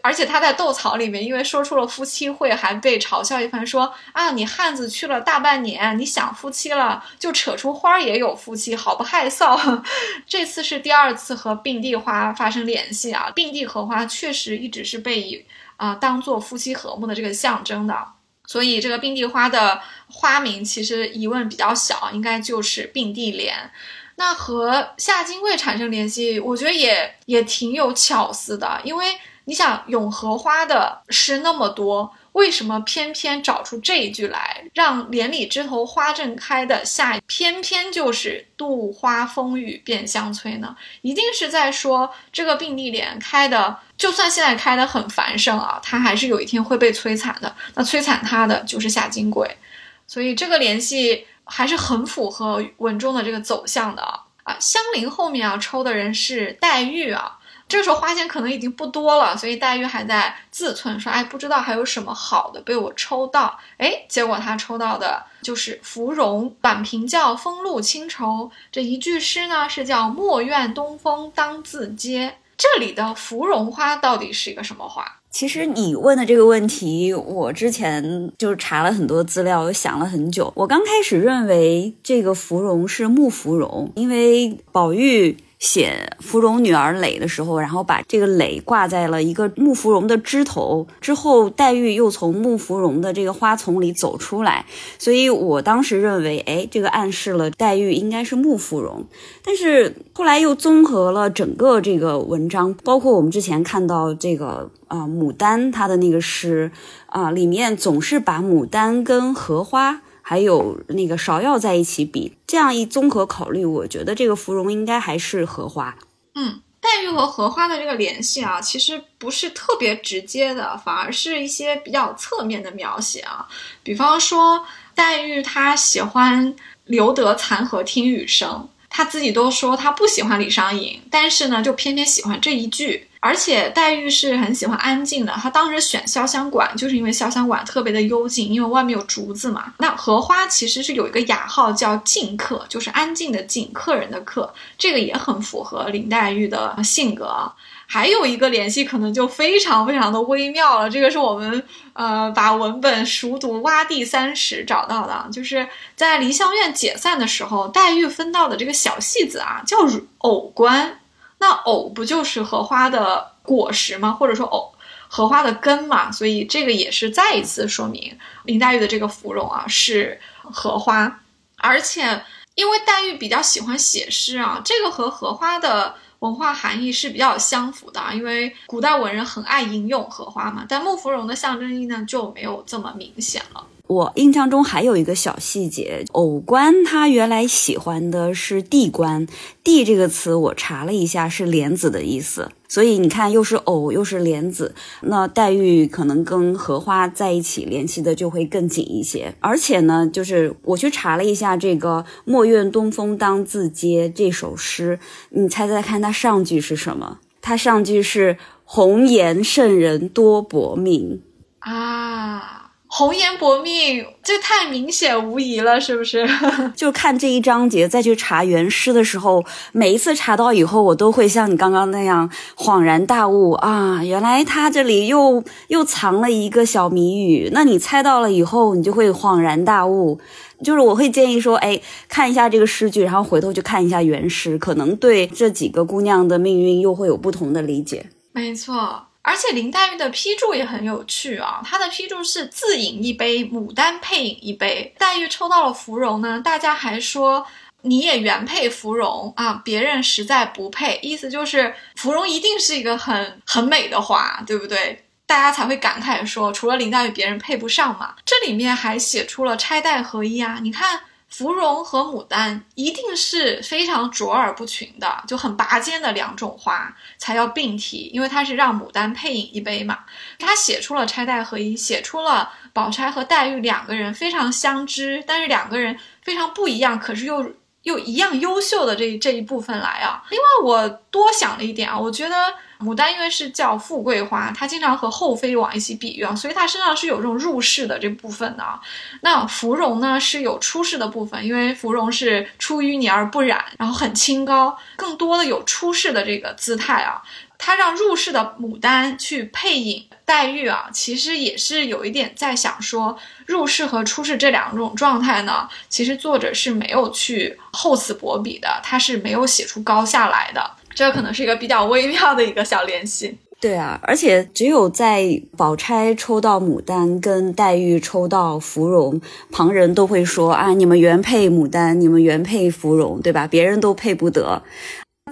[0.04, 9.82] 而且他在斗草里面，因为说出了夫妻会，还被嘲笑一番，说啊，你汉子去了大半年，你想夫妻了，就扯出花也有夫妻，好不害臊。
[10.28, 15.42] 这次是第二次和并蒂花发生联系啊，并蒂荷花确实一直是被以
[15.78, 17.96] 啊当做夫妻和睦的这个象征的，
[18.44, 23.70] 所以这个并蒂花的花名其实疑问比较小，应该就是并蒂莲。
[24.16, 29.06] 那和夏金桂产生联系，我觉得也也挺有巧思的，因为。
[29.46, 40.74] 你想咏荷花的诗那么多，为什么偏偏找出这一句来，让连理枝头花正开的下偏偏就是杜花风雨变香催呢？
[41.02, 47.54] 一定是在说这个并蒂莲开的，就算现在开的很繁盛啊，它还是有一天会被摧残的。
[47.74, 49.58] 那摧残它的就是夏金桂，
[50.06, 54.20] 所以这个联系还是很符合文中的这个走向的啊。
[54.44, 57.38] 啊，香菱后面啊抽的人是黛玉啊。
[57.74, 66.54] 这个时候花钱可能已经不多了，所以黛玉还在自忖说：“哎，不知道还有什么好的被我抽到。”哎，结果她抽到的就是芙蓉。
[66.62, 72.30] 短平叫“风露清愁”，这一句诗呢是叫“莫怨东风当自嗟”。
[72.56, 75.04] 这里的芙蓉花到底是一个什么花？
[75.28, 80.52] 其实你问的这个问题，我之前就查了很多资料，想了很久。
[80.54, 85.38] 我刚开始认为这个芙蓉是木芙蓉，因为宝玉。
[85.64, 94.66] 写芙蓉女儿蕾的时候，然后把这个蕾挂在了一个木芙蓉的枝头，之后黛玉又从木芙蓉的这个花丛里走出来，
[94.98, 99.06] 所以我当时认为，哎，这个暗示了黛玉应该是木芙蓉。
[99.42, 106.70] 但是后来又综合了整个这个文章，包括我们之前看到这个啊牡丹它的那个诗
[107.06, 110.02] 啊，里面总是把牡丹跟荷花。
[110.26, 115.94] 还有那个芍药在一起比，这样一综合考虑，我觉得这个芙蓉应该还是荷花。
[116.34, 123.46] 嗯，黛玉和荷花的这个联系啊，其实不是特别直接的，反而是一些比较侧面的描写啊。
[123.82, 124.64] 比方说，
[124.94, 126.56] 黛玉她喜欢
[126.86, 133.08] 留得残荷听雨声，她自己都说她不喜欢李商隐，但是呢，就偏偏喜欢这一句。
[133.24, 139.72] 而且黛玉是很喜欢安静的，她当时选潇湘馆，就是因为潇湘馆特别的幽静，因为外面有竹子嘛。
[139.78, 147.50] 那荷花其实是有一个雅号叫静客，就是安静的静，客人的客，这个也很符合林黛玉的性格。
[147.86, 151.62] 还有一个联系可能就非常非常的微妙了，这个是我们
[151.94, 155.66] 呃把文本熟读挖地三尺找到的，就是
[155.96, 159.78] 在梨香院解散的时候，黛玉分到的这个小戏子啊叫
[160.18, 160.98] 藕官，
[161.44, 164.12] 那藕不就是荷花的果实吗？
[164.12, 164.72] 或者说藕
[165.08, 166.10] 荷花的根嘛？
[166.10, 171.20] 所以这个也是再一次说明林黛玉的这个芙蓉啊是荷花，
[171.58, 172.24] 而且
[172.54, 175.96] 因为黛玉比较喜欢写诗啊，这个和荷花的。
[176.20, 180.64] 文化含义是比较相符的，因为古代文人很爱吟咏荷花嘛。
[180.66, 183.62] 但木芙蓉的象征意义呢就没有这么明显了。
[183.86, 189.26] 我印象中还有一个小细节，偶官他原来喜欢的是地官，
[189.62, 199.34] 地这个词我查了一下是莲子的意思，所以你看又是藕又是莲子，那黛玉可能跟荷花在一起联系的就会更紧一些。
[199.40, 207.18] 而且呢，就是我去查了一下这个“莫怨东风当自嗟”这首诗，你猜猜看它上句是什么？
[207.42, 211.20] 它上句是“红颜圣人多薄命”
[211.60, 212.63] 啊。
[212.96, 216.24] 红颜薄命，这太明显无疑了，是不是？
[216.76, 224.00] 就看这一章节，再去查原诗的时候，每一次查到以后，我都会像你刚刚那样恍然大悟啊！
[224.04, 227.50] 原来他这里又又藏了一个小谜语。
[227.52, 230.20] 那你猜到了以后，你就会恍然大悟。
[230.62, 238.06] 就是我会建议说，哎，看一下这个诗句，然后回头去看一下原诗，可能对这几个姑娘的命运又会有不同的理解。
[238.30, 239.06] 没错。
[239.26, 244.94] 而且林黛玉的批注也很有趣啊，她的批注是自饮一杯，牡丹配饮一杯。
[244.98, 247.46] 黛玉抽到了芙蓉呢，大家还说
[247.80, 255.04] 你也原配芙蓉啊，别人实在不配，意思就是芙蓉一定是一个很很美的花，对不对？
[255.26, 258.14] 大家才会感慨说，除了林黛玉，别人配不上嘛。
[258.26, 261.00] 这里面还写出了钗黛合一啊，你看。
[261.36, 269.98] 芙蓉和牡丹一定是非常卓尔不群的，就很拔尖的两种花才要并提，因为它是让牡丹配饮一杯嘛。
[270.38, 277.44] 他写出了钗黛合一，写出了宝钗和黛玉两个人非常相知，但是两个人非常不一样，可是又。
[277.84, 280.22] 又一样优秀的这这一部分来啊！
[280.30, 282.34] 另外，我多想了一点啊，我觉得
[282.80, 288.80] 牡丹因为是叫富贵花，它经常和后妃往一起比喻啊，所以它身上是有这种入世的这部分的啊。
[289.20, 297.22] 那芙蓉呢是有出世的部分，因为芙蓉是出淤泥而不染，然后很清高，更多的有出世的这个姿态啊。
[297.66, 313.38] 他让入世的牡丹去配饮黛玉啊，其实也是有一点在想说，入世和出世这两种状态呢，其实作者是没有去厚此薄彼的，他是没有写出高下来的，这可能是一个比较微妙的一个小联系。
[313.62, 315.24] 对啊，而且只有在
[315.56, 319.18] 宝钗抽到牡丹，跟黛玉抽到芙蓉，
[319.50, 323.46] 旁人都会说啊，你们原配牡丹，你们原配芙蓉，对吧？
[323.46, 324.62] 别人都配不得。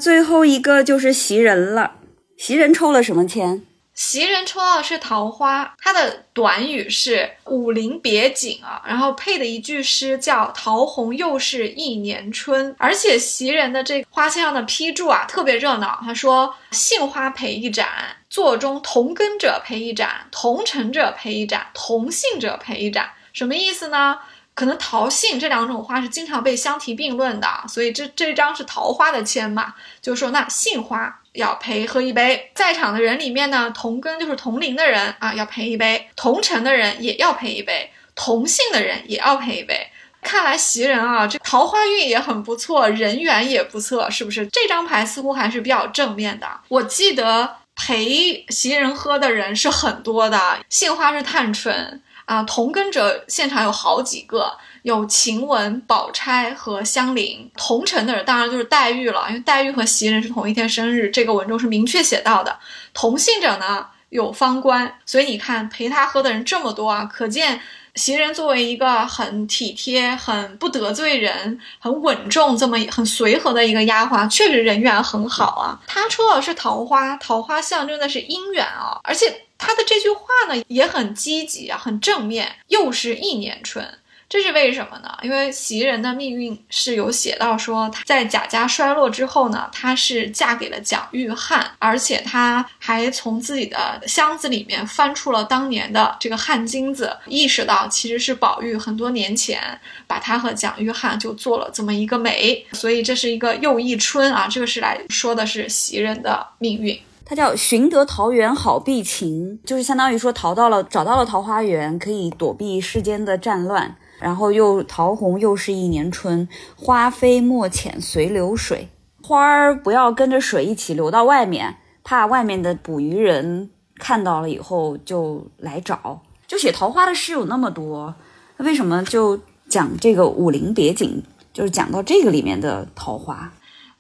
[0.01, 1.97] 最后一个就是袭人了。
[2.45, 3.63] 袭人抽了什么签？
[3.95, 12.75] 袭人抽到的是桃花，它的短语是“武陵别景”啊，然后配的一句诗叫“桃红又是一年春”。
[12.81, 16.01] 而且袭人的这个花签上的批注啊，特别热闹。
[16.03, 17.87] 他说：“杏花陪一盏，
[18.29, 24.19] 座中同根者陪一盏，同城者陪一盏，同姓者陪一盏。”什么意思呢？
[24.55, 39.89] 可能桃杏这两种花是经常被相提并论的，所以这这张是桃花的签嘛，就是说那杏花要陪喝一杯，在场的人里面呢，同根就是同龄的人啊要陪一杯，同城的人也要陪一杯，同姓的人也要陪一杯。
[40.21, 44.47] 看来袭人啊，这桃花运也很不错，人缘也不错，是不是？
[44.49, 46.47] 这张牌似乎还是比较正面的。
[46.69, 52.01] 我记得陪袭人喝的人是很多的，杏花是探春。
[52.33, 57.51] 啊，同根者现场有好几个，有晴雯、宝钗和香菱。
[57.55, 62.59] 同城的人当然就是黛玉了，因为黛玉和袭人是同一天生日，这个文中是明确写到的。
[62.95, 67.61] 同姓者呢有方官，所以你看陪他喝的人这么多啊，可见
[67.95, 75.79] 袭人作为一个很体贴、很不得罪人、很稳重、这么很随和的一个丫鬟，确实人缘很好啊。
[75.87, 79.47] 她抽的是桃花，桃花象征的是姻缘啊，而且。
[79.65, 82.57] 她的这句话呢也很积极啊，很正面。
[82.67, 83.87] 又是一年春，
[84.33, 85.11] 这是为什么呢？
[85.23, 99.61] 因为袭人的命运是有写到说，她在贾家衰落之后呢，她是嫁给了蒋玉菡，而且她还从自己的箱子里面翻出了当年的这个汗巾子，意识到其实是宝玉很多年前
[100.07, 104.49] 把她和蒋玉菡就做了这么一个媒，所以这是一个又一春啊。
[104.51, 106.99] 这个是来说的是袭人的命运。
[107.27, 113.95] 它叫寻得桃源好避情，就是相当于说逃到了找到了桃花源，可以躲避世间的战乱。
[114.23, 118.89] 然后又桃红又是一年春，花飞莫遣随流水，
[119.21, 123.69] 花儿不要跟着水一起流到外面，怕外面的捕鱼人
[123.99, 126.23] 看到了以后就来找。
[126.47, 128.15] 就写桃花的诗有那么多，
[128.59, 131.21] 为什么就讲这个武陵别景，
[131.53, 133.53] 就是讲到这个里面的桃花？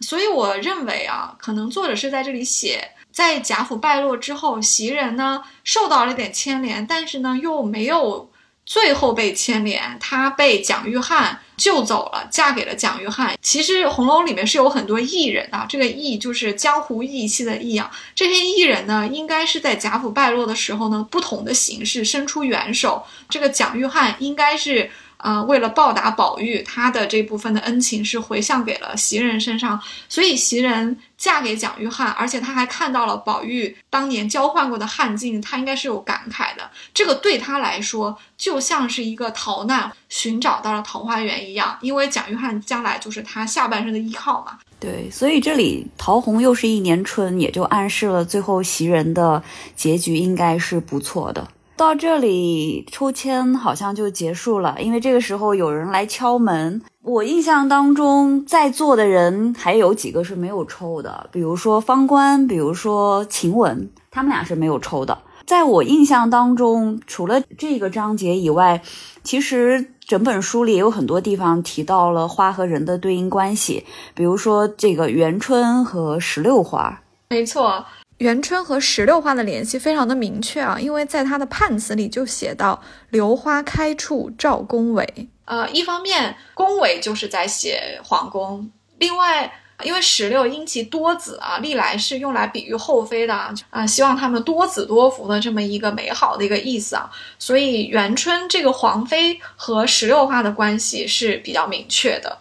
[0.02, 8.28] 所以我认为啊，可能作者是在这里写，在贾府败落之后，袭人呢受到了点牵连，但是呢又没有。
[8.64, 13.34] 最后被牵连，她被蒋玉菡救走了，嫁给了蒋玉菡。
[13.42, 17.90] 其实红楼里面是有很多艺人啊，这个艺就是江湖义气的义啊。
[18.14, 23.04] 这些艺人呢，应该是在贾府败落的时候呢，不同的形式伸出援手。
[23.28, 24.90] 这个蒋玉菡应该是。
[25.22, 36.68] 啊，为了报答宝玉，他的这部分的恩情是回向给了袭人身上，所以袭人嫁给蒋玉菡，而且他还看到了宝玉当年交换过的汗镜，他应该是有感慨的。
[36.92, 44.58] 这个对他来说就像是一个逃难，寻找到了桃花源一样，因为蒋玉菡将来就是他下半生的依靠嘛。
[44.80, 49.40] 对，所以这里桃红又是一年春，也就暗示了最后袭人的
[49.76, 51.46] 结局应该是不错的。
[51.82, 56.80] 到这里抽签好像就结束了，因为这个时候有人来敲门。
[57.02, 65.18] 我印象当中，在座的人还有几个是没有抽的，比如说方官，比如说晴雯，他们俩是没有抽的。
[65.44, 68.80] 在我印象当中，除了这个章节以外，
[69.24, 77.02] 其实整本书里也有很多地方提到了花和人的对应关系，比如说这个元春和石榴花。
[77.30, 77.84] 没错。
[78.22, 85.04] 元春和石榴花的联系非常的明确啊，因为在他的判词里就写到“榴花开处照宫闱”。
[85.44, 89.52] 呃，一方面宫闱就是在写皇宫，另外
[89.82, 93.34] 因为石榴因其多子啊，历来是用来比喻后妃的
[93.70, 97.10] 啊，希望他们多子多福的这么一个美好的一个意思啊，
[97.40, 102.38] 所以元春这个皇妃和石榴花的关系是比较明确的。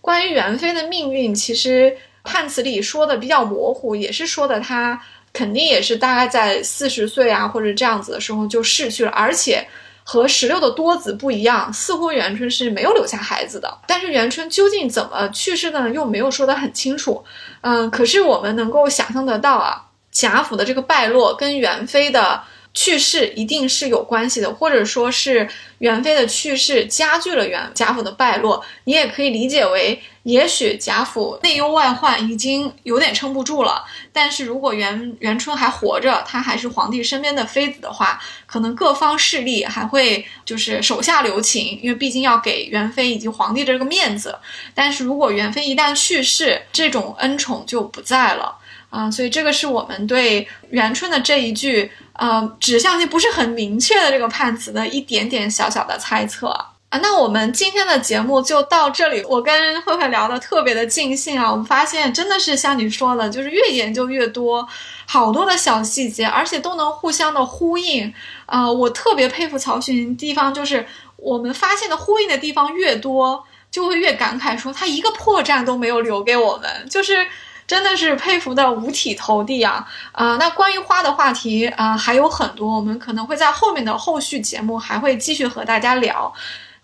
[0.00, 1.96] 关于元妃的命运，其实。
[2.28, 5.00] 判词里说的比较模糊，也是说的他
[5.32, 9.66] 肯定也是大概在四十岁啊或者这样子的时候就逝去了，而且
[10.04, 13.78] 和石榴的多子不一样，似乎元春是没有留下孩子的。
[13.86, 15.90] 但是元春究竟怎么去世的呢？
[15.90, 17.24] 又没有说得很清楚。
[17.62, 22.42] 嗯，可是我们能够想象得到啊，贾府的这个败落跟元妃的。
[22.74, 25.48] 去世一定是有关系的，或者说是
[25.78, 28.64] 元妃的去世加剧了元贾府的败落。
[28.84, 33.84] 你也可以理解为，也许贾府内忧外患已经有点撑不住了。
[34.12, 44.38] 但是如果元元春还活着，她还是皇帝身边的妃子的话，可能各方势力还会就是手下留情，因为毕竟要给元妃以及皇帝这个面子。
[44.74, 48.56] 但是如果元妃一旦去世，这种恩宠就不在了
[48.90, 49.10] 啊。
[49.10, 51.90] 所以这个是我们对元春的这一句。
[52.20, 56.98] 呃，指向性不是很明确的这个判词的一点点小小的猜测啊。
[57.00, 59.22] 那我们今天的节目就到这里。
[59.28, 64.66] 我跟慧慧聊得特别的尽兴啊，我们发现真的是像你说的，就是越研究越多，
[65.06, 68.12] 好多的小细节，而且都能互相的呼应。
[68.46, 70.84] 呃，我特别佩服曹雪地方，就是
[71.14, 77.28] 我们发现的呼应的地方越多，就会越感慨，说他一个破绽都没有留给我们，就是。
[77.68, 79.86] 真的是佩服的五体投地啊！
[80.12, 86.32] 啊，那关于花的话题啊还有很多，我们可能会在后面的后续节目还会继续和大家聊。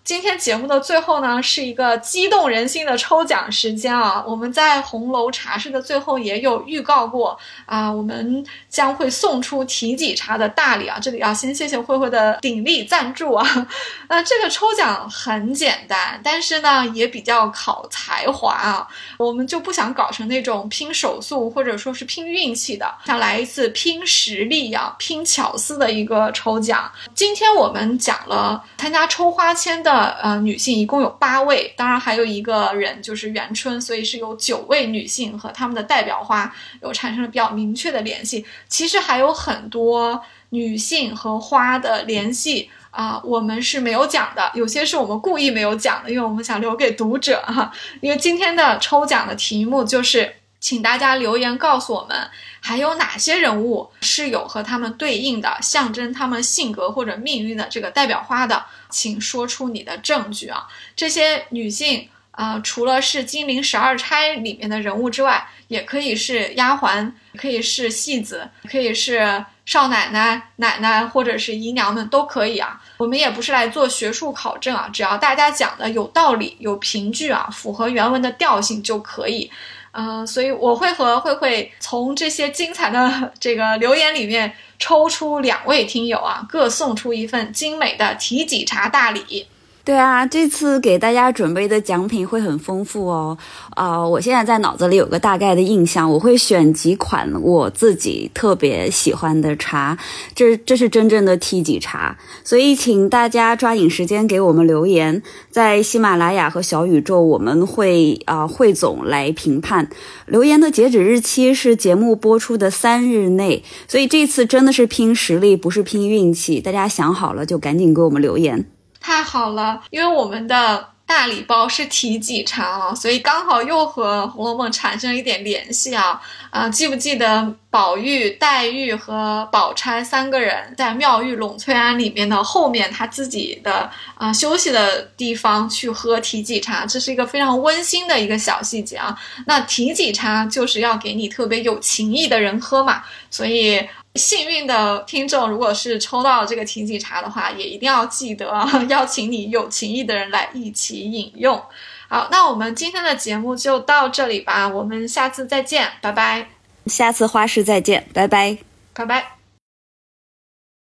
[0.05, 4.23] 今天节目的最后呢，是一个激动人心的抽奖时间啊！
[4.27, 7.35] 我们在红楼茶室的最后也有预告过
[7.65, 10.99] 啊，我们将会送出提己茶的大礼啊！
[11.01, 13.67] 这里要先谢谢慧慧的鼎力赞助啊！
[14.07, 18.87] 那这个抽奖很简单，但是呢也比较考才华啊，
[19.17, 26.91] 我们就不想搞成那种拼手速或者说是拼运气的，想来一次拼实力啊、拼巧思的一个抽奖。
[27.15, 29.94] 今天我们讲了参加抽花签的。
[29.99, 38.45] 呃，女性一共有八位，当然还有一个人就是元春，所以是有九位女性和她们的代表花有产生了比较明确的联系。
[38.67, 47.71] 其实还有很多女性和花的联系啊，我们是没有讲的，有些是我们故意没有讲的，因为我们想留给读者哈。
[48.01, 50.35] 因为今天的抽奖的题目就是。
[50.57, 52.17] 请大家留言告诉我们，
[52.65, 58.65] 还有哪些人物是有和他们对应的、象征他们性格或者命运的这个代表花的？
[58.89, 60.67] 请说出你的证据啊！
[60.95, 72.81] 这些女性啊，除了是金陵十二钗里面的人物之外，也可以是丫鬟，可以是戏子，可以是少奶奶、奶奶或者是姨娘们都可以啊。
[72.97, 79.51] 我们也不是来做学术考证啊，只要大家讲的有道理、有凭据啊，符合原文的调性就可以。
[79.97, 89.47] 嗯，所以我会和慧慧从这些精彩的 这个留言里面抽出两位听友啊，各送出一份精美的体己茶大礼。
[89.85, 93.37] 对啊，这次给大家准备的奖品会很丰富哦。
[93.75, 99.95] 啊，我现在在脑子里有个大概的印象，我会选几款我自己特别喜欢的茶，
[100.33, 102.17] 这这是真正的 T 级茶。
[102.43, 105.21] 所以请大家抓紧时间给我们留言，
[105.51, 109.87] 在喜马拉雅和小宇宙，我们会啊汇总来评判。
[110.25, 116.59] 留言的截止日期是节目播出的三日内，所以这次真的是拼实力，不是拼运气。
[116.59, 118.65] 大家想好了就赶紧给我们留言。
[119.05, 126.67] 太好了，因为我们的大礼包是体己茶啊，所以刚好又和《红楼梦》产生了一点联系啊啊！
[126.67, 139.15] 记不记得宝玉、黛玉和宝钗三个人在妙玉栊翠庵里面的后面，他自己的啊休息的地方去喝体己茶，这是一个非常温馨的一个小细节啊。
[139.45, 143.87] 那体己茶就是要给你特别有情谊的人喝嘛，所以。
[144.15, 148.51] 幸运的听众，如果是抽到这个情景茶的话，也一定要记得
[148.89, 151.61] 邀请你有情谊的人来一起饮用。
[152.07, 156.47] 好，那我们今天的节目就到这里吧，我们下次再见，拜拜。
[156.85, 158.57] 下次花市再见，拜拜，
[158.93, 159.44] 拜拜。